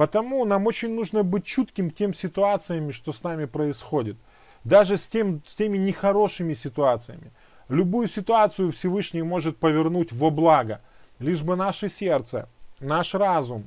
[0.00, 4.16] Потому нам очень нужно быть чутким тем ситуациями, что с нами происходит.
[4.64, 7.30] Даже с, тем, с теми нехорошими ситуациями.
[7.68, 10.80] Любую ситуацию Всевышний может повернуть во благо.
[11.18, 12.48] Лишь бы наше сердце,
[12.78, 13.64] наш разум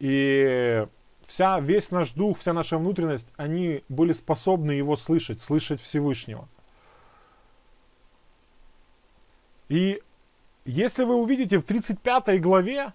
[0.00, 0.86] и
[1.26, 6.46] вся, весь наш дух, вся наша внутренность, они были способны его слышать, слышать Всевышнего.
[9.70, 10.02] И
[10.66, 12.92] если вы увидите в 35 главе,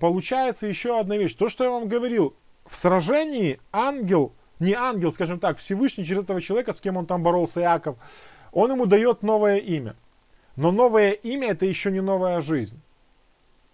[0.00, 1.34] получается еще одна вещь.
[1.34, 2.34] То, что я вам говорил,
[2.66, 7.22] в сражении ангел, не ангел, скажем так, Всевышний через этого человека, с кем он там
[7.22, 7.96] боролся, Иаков,
[8.52, 9.94] он ему дает новое имя.
[10.56, 12.80] Но новое имя это еще не новая жизнь.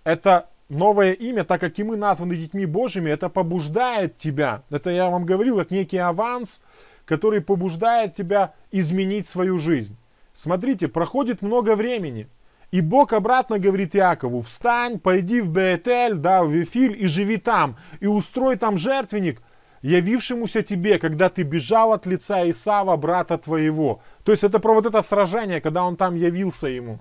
[0.04, 4.62] Это новое имя, так как и мы названы детьми Божьими, это побуждает тебя.
[4.68, 6.62] Это я вам говорил, как некий аванс,
[7.06, 9.96] который побуждает тебя изменить свою жизнь.
[10.34, 12.28] Смотрите, проходит много времени–
[12.74, 17.76] и Бог обратно говорит Якову, встань, пойди в Беэтель, да, в Вифиль и живи там,
[18.00, 19.40] и устрой там жертвенник,
[19.82, 24.00] явившемуся тебе, когда ты бежал от лица Исава, брата твоего.
[24.24, 26.98] То есть это про вот это сражение, когда он там явился ему.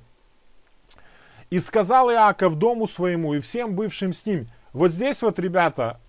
[1.49, 4.49] И сказал Иаков дому своему и всем бывшим с ним.
[4.74, 5.99] Вот здесь вот, ребята,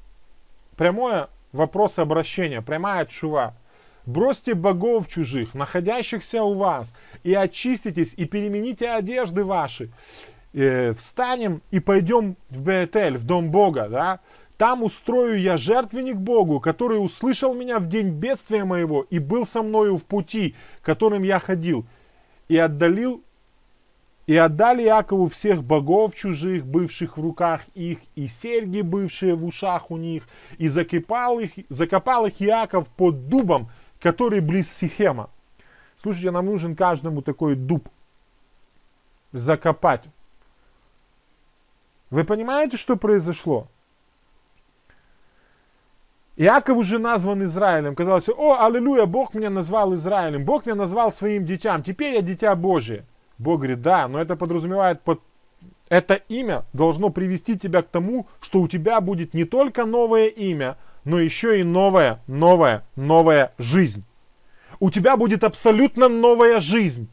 [0.76, 3.54] прямое вопрос обращения, прямая чува.
[4.06, 9.90] Бросьте богов чужих, находящихся у вас, и очиститесь, и перемените одежды ваши.
[10.52, 14.20] Э, встанем и пойдем в Беэтель, в дом Бога, да?
[14.58, 19.62] Там устрою я жертвенник Богу, который услышал меня в день бедствия моего и был со
[19.62, 21.84] мною в пути, которым я ходил,
[22.48, 23.22] и отдалил
[24.26, 29.90] и отдали Якову всех богов чужих, бывших в руках их, и серьги, бывшие в ушах
[29.90, 30.26] у них,
[30.56, 33.68] и закопал их, закопал их Яков под дубом,
[34.04, 35.30] который близ Сихема.
[35.96, 37.88] Слушайте, нам нужен каждому такой дуб
[39.32, 40.04] закопать.
[42.10, 43.66] Вы понимаете, что произошло?
[46.36, 47.94] Иаков уже назван Израилем.
[47.94, 50.44] Казалось, о, аллилуйя, Бог меня назвал Израилем.
[50.44, 51.82] Бог меня назвал своим детям.
[51.82, 53.06] Теперь я дитя Божие.
[53.38, 55.22] Бог говорит, да, но это подразумевает под
[55.88, 60.76] Это имя должно привести тебя к тому, что у тебя будет не только новое имя,
[61.04, 64.04] но еще и новая, новая, новая жизнь.
[64.80, 67.08] У тебя будет абсолютно новая жизнь.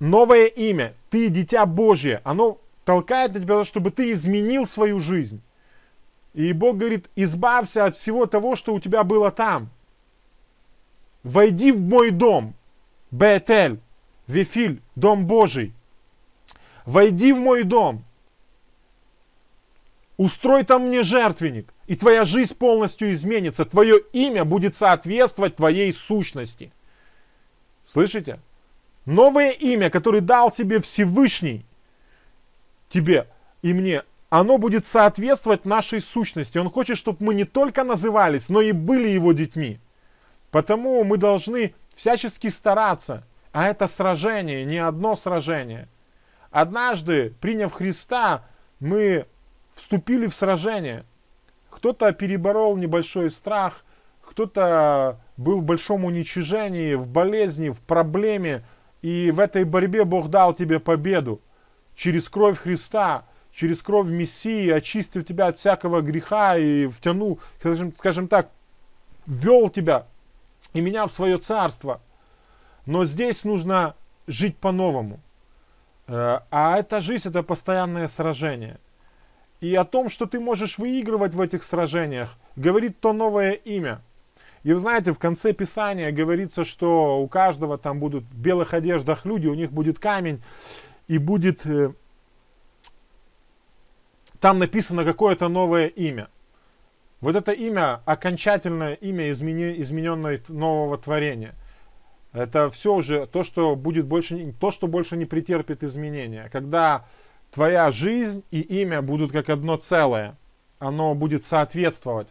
[0.00, 0.94] Новое имя.
[1.10, 2.20] Ты дитя Божье.
[2.24, 5.40] Оно толкает на тебя, чтобы ты изменил свою жизнь.
[6.34, 9.70] И Бог говорит, избавься от всего того, что у тебя было там.
[11.22, 12.54] Войди в мой дом.
[13.10, 13.80] Бетель,
[14.26, 15.72] Вифиль, дом Божий.
[16.84, 18.04] Войди в мой дом.
[20.16, 23.64] Устрой там мне жертвенник, и твоя жизнь полностью изменится.
[23.64, 26.72] Твое имя будет соответствовать твоей сущности.
[27.86, 28.40] Слышите?
[29.04, 31.66] Новое имя, которое дал себе Всевышний,
[32.88, 33.28] тебе
[33.60, 36.58] и мне, оно будет соответствовать нашей сущности.
[36.58, 39.78] Он хочет, чтобы мы не только назывались, но и были его детьми.
[40.50, 43.24] Потому мы должны всячески стараться.
[43.52, 45.88] А это сражение, не одно сражение.
[46.50, 48.44] Однажды, приняв Христа,
[48.80, 49.26] мы
[49.74, 51.04] вступили в сражение.
[51.74, 53.84] Кто-то переборол небольшой страх,
[54.22, 58.62] кто-то был в большом уничижении, в болезни, в проблеме.
[59.02, 61.40] И в этой борьбе Бог дал тебе победу.
[61.96, 68.28] Через кровь Христа, через кровь Мессии, очистив тебя от всякого греха и втянул, скажем, скажем
[68.28, 68.50] так,
[69.26, 70.06] ввел тебя
[70.72, 72.00] и меня в свое царство.
[72.86, 73.94] Но здесь нужно
[74.26, 75.20] жить по-новому.
[76.06, 78.78] Э, а эта жизнь это постоянное сражение.
[79.64, 84.02] И о том, что ты можешь выигрывать в этих сражениях, говорит то новое имя.
[84.62, 89.24] И вы знаете, в конце Писания говорится, что у каждого там будут в белых одеждах
[89.24, 90.42] люди, у них будет камень,
[91.08, 91.94] и будет э,
[94.38, 96.28] там написано какое-то новое имя.
[97.22, 101.54] Вот это имя, окончательное имя измененное нового творения.
[102.34, 106.50] Это все уже то, что будет больше, то, что больше не претерпит изменения.
[106.52, 107.06] Когда
[107.54, 110.36] твоя жизнь и имя будут как одно целое,
[110.80, 112.26] оно будет соответствовать,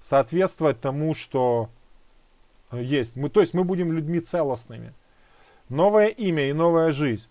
[0.00, 1.68] соответствовать тому, что
[2.72, 3.16] есть.
[3.16, 4.94] Мы, то есть мы будем людьми целостными.
[5.68, 7.26] Новое имя и новая жизнь.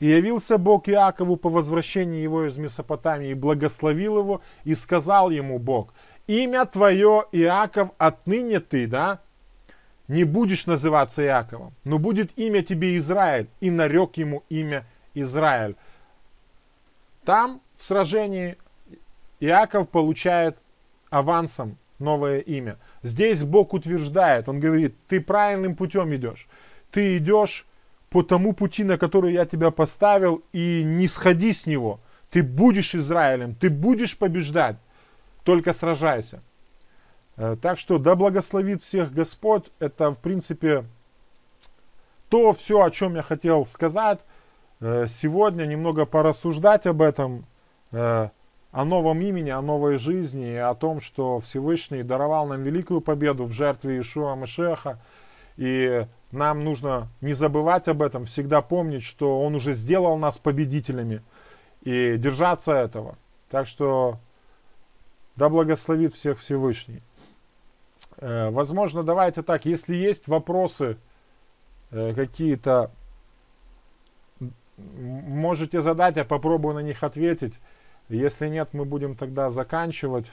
[0.00, 5.58] И явился Бог Иакову по возвращении его из Месопотамии, и благословил его, и сказал ему
[5.58, 5.94] Бог,
[6.26, 9.20] имя твое, Иаков, отныне ты, да,
[10.08, 14.84] не будешь называться Иаковом, но будет имя тебе Израиль, и нарек ему имя
[15.14, 15.76] Израиль.
[17.24, 18.56] Там, в сражении,
[19.40, 20.56] Иаков получает
[21.10, 22.78] авансом новое имя.
[23.02, 26.48] Здесь Бог утверждает, Он говорит, ты правильным путем идешь.
[26.90, 27.66] Ты идешь
[28.10, 32.00] по тому пути, на который я тебя поставил, и не сходи с него.
[32.30, 34.76] Ты будешь Израилем, ты будешь побеждать
[35.44, 36.42] только сражайся.
[37.36, 39.70] Э, так что да благословит всех Господь.
[39.78, 40.84] Это в принципе
[42.28, 44.20] то все, о чем я хотел сказать.
[44.82, 47.44] Э, сегодня немного порассуждать об этом,
[47.92, 48.30] э,
[48.72, 53.44] о новом имени, о новой жизни, и о том, что Всевышний даровал нам великую победу
[53.44, 54.98] в жертве Ишуа Машеха.
[55.56, 61.22] И нам нужно не забывать об этом, всегда помнить, что Он уже сделал нас победителями
[61.82, 63.16] и держаться этого.
[63.50, 64.18] Так что
[65.36, 67.02] да благословит всех Всевышний.
[68.16, 70.96] Э, возможно, давайте так, если есть вопросы
[71.90, 72.90] какие-то,
[74.76, 77.58] можете задать, я попробую на них ответить.
[78.08, 80.26] Если нет, мы будем тогда заканчивать.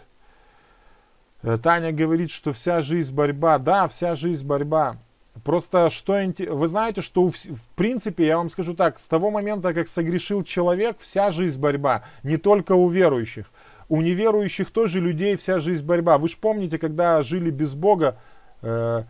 [1.43, 3.57] Э, Таня говорит, что вся жизнь борьба.
[3.57, 4.97] Да, вся жизнь борьба.
[5.43, 6.19] Просто что
[6.49, 7.33] вы знаете, что в
[7.75, 12.37] принципе, я вам скажу так, с того момента, как согрешил человек, вся жизнь борьба, не
[12.37, 13.45] только у верующих.
[13.87, 16.17] У неверующих тоже людей вся жизнь борьба.
[16.17, 18.17] Вы же помните, когда жили без Бога,
[18.61, 19.03] э,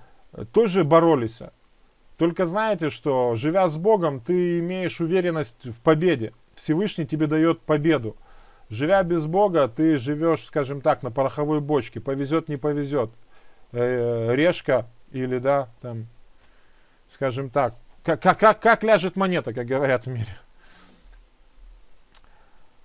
[0.54, 1.42] тоже боролись.
[2.20, 6.34] Только знаете, что живя с Богом, ты имеешь уверенность в победе.
[6.54, 8.16] Всевышний тебе дает победу.
[8.70, 12.00] Живя без Бога, ты живешь, скажем так, на пороховой бочке.
[12.00, 13.10] Повезет, не повезет.
[13.72, 16.06] Э, решка или, да, там,
[17.16, 20.38] скажем так, как, как, как, как ляжет монета, как говорят в мире.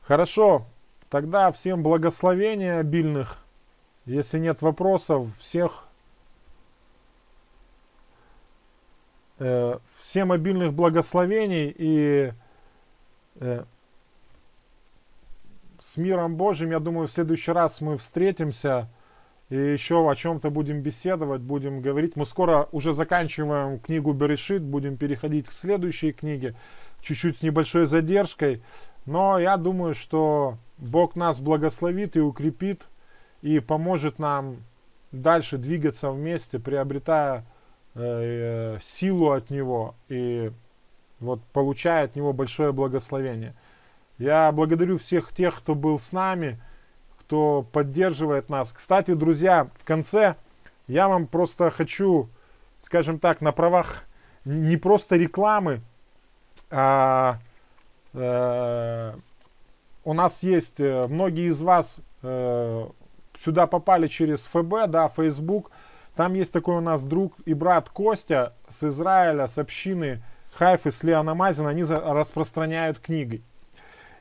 [0.02, 0.66] Хорошо,
[1.14, 3.38] Тогда всем благословения обильных.
[4.04, 5.83] Если нет вопросов, всех
[9.38, 12.32] э, всем обильных благословений и
[13.36, 13.64] э,
[15.78, 18.88] с миром Божьим, я думаю, в следующий раз мы встретимся
[19.50, 22.16] и еще о чем-то будем беседовать, будем говорить.
[22.16, 26.54] Мы скоро уже заканчиваем книгу Берешит, будем переходить к следующей книге,
[27.02, 28.62] чуть-чуть с небольшой задержкой.
[29.04, 32.88] Но я думаю, что Бог нас благословит и укрепит
[33.42, 34.56] и поможет нам
[35.12, 37.44] дальше двигаться вместе, приобретая
[37.94, 40.50] э, силу от Него и
[41.20, 43.54] вот получая от Него большое благословение.
[44.18, 46.60] Я благодарю всех тех, кто был с нами,
[47.18, 48.72] кто поддерживает нас.
[48.72, 50.36] Кстати, друзья, в конце
[50.86, 52.28] я вам просто хочу,
[52.82, 54.04] скажем так, на правах
[54.44, 55.80] не просто рекламы,
[56.70, 57.38] а,
[58.12, 59.14] э,
[60.04, 62.88] у нас есть, э, многие из вас э,
[63.38, 65.70] сюда попали через ФБ, да, Facebook.
[66.16, 70.22] Там есть такой у нас друг и брат Костя с Израиля, с общины
[70.54, 71.70] Хайфы, с Леона Мазина.
[71.70, 73.42] Они за, распространяют книги.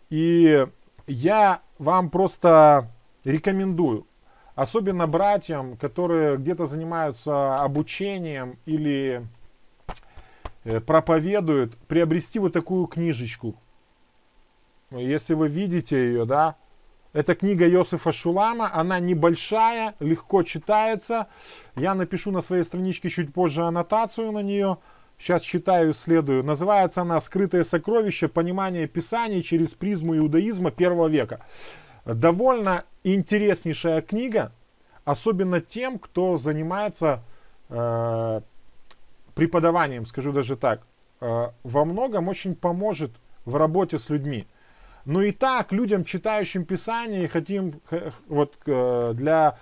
[0.10, 0.66] И
[1.06, 2.90] я вам просто
[3.24, 4.08] рекомендую,
[4.56, 9.28] особенно братьям, которые где-то занимаются обучением или
[10.64, 13.56] э, проповедуют, приобрести вот такую книжечку.
[14.92, 16.56] Если вы видите ее, да,
[17.14, 21.28] это книга Йосифа Шулама, она небольшая, легко читается.
[21.76, 24.80] Я напишу на своей страничке чуть позже аннотацию на нее.
[25.20, 26.44] Сейчас читаю, исследую.
[26.44, 28.28] Называется она «Скрытые сокровища.
[28.28, 31.46] Понимание Писаний через призму иудаизма первого века».
[32.04, 34.52] Довольно интереснейшая книга,
[35.06, 37.24] особенно тем, кто занимается
[37.70, 38.42] э,
[39.36, 40.82] преподаванием, скажу даже так.
[41.22, 43.12] Э, во многом очень поможет
[43.46, 44.48] в работе с людьми.
[45.06, 47.82] Но и так людям, читающим Писание, хотим
[48.28, 49.58] вот для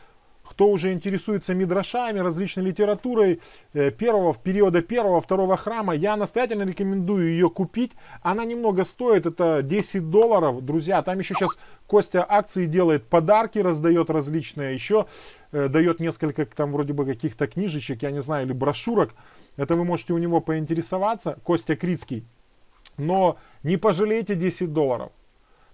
[0.52, 3.40] кто уже интересуется мидрашами, различной литературой
[3.74, 7.94] э, первого, периода первого, второго храма, я настоятельно рекомендую ее купить.
[8.22, 11.02] Она немного стоит, это 10 долларов, друзья.
[11.04, 15.06] Там еще сейчас Костя акции делает, подарки раздает различные, еще
[15.54, 19.16] э, дает несколько там вроде бы каких-то книжечек, я не знаю, или брошюрок.
[19.56, 22.26] Это вы можете у него поинтересоваться, Костя Крицкий.
[22.98, 25.14] Но не пожалейте 10 долларов.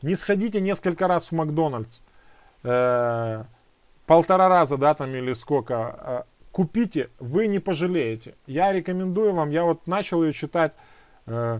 [0.01, 1.99] Не сходите несколько раз в Макдональдс.
[2.63, 3.43] Э,
[4.05, 5.73] полтора раза, да, там или сколько.
[5.73, 8.35] Э, купите, вы не пожалеете.
[8.45, 10.73] Я рекомендую вам, я вот начал ее читать.
[11.25, 11.59] Э,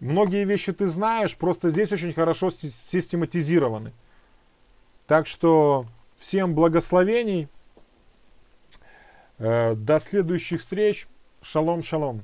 [0.00, 3.92] многие вещи ты знаешь, просто здесь очень хорошо систематизированы.
[5.06, 5.86] Так что
[6.18, 7.48] всем благословений.
[9.38, 11.06] Э, до следующих встреч.
[11.42, 12.22] Шалом, шалом.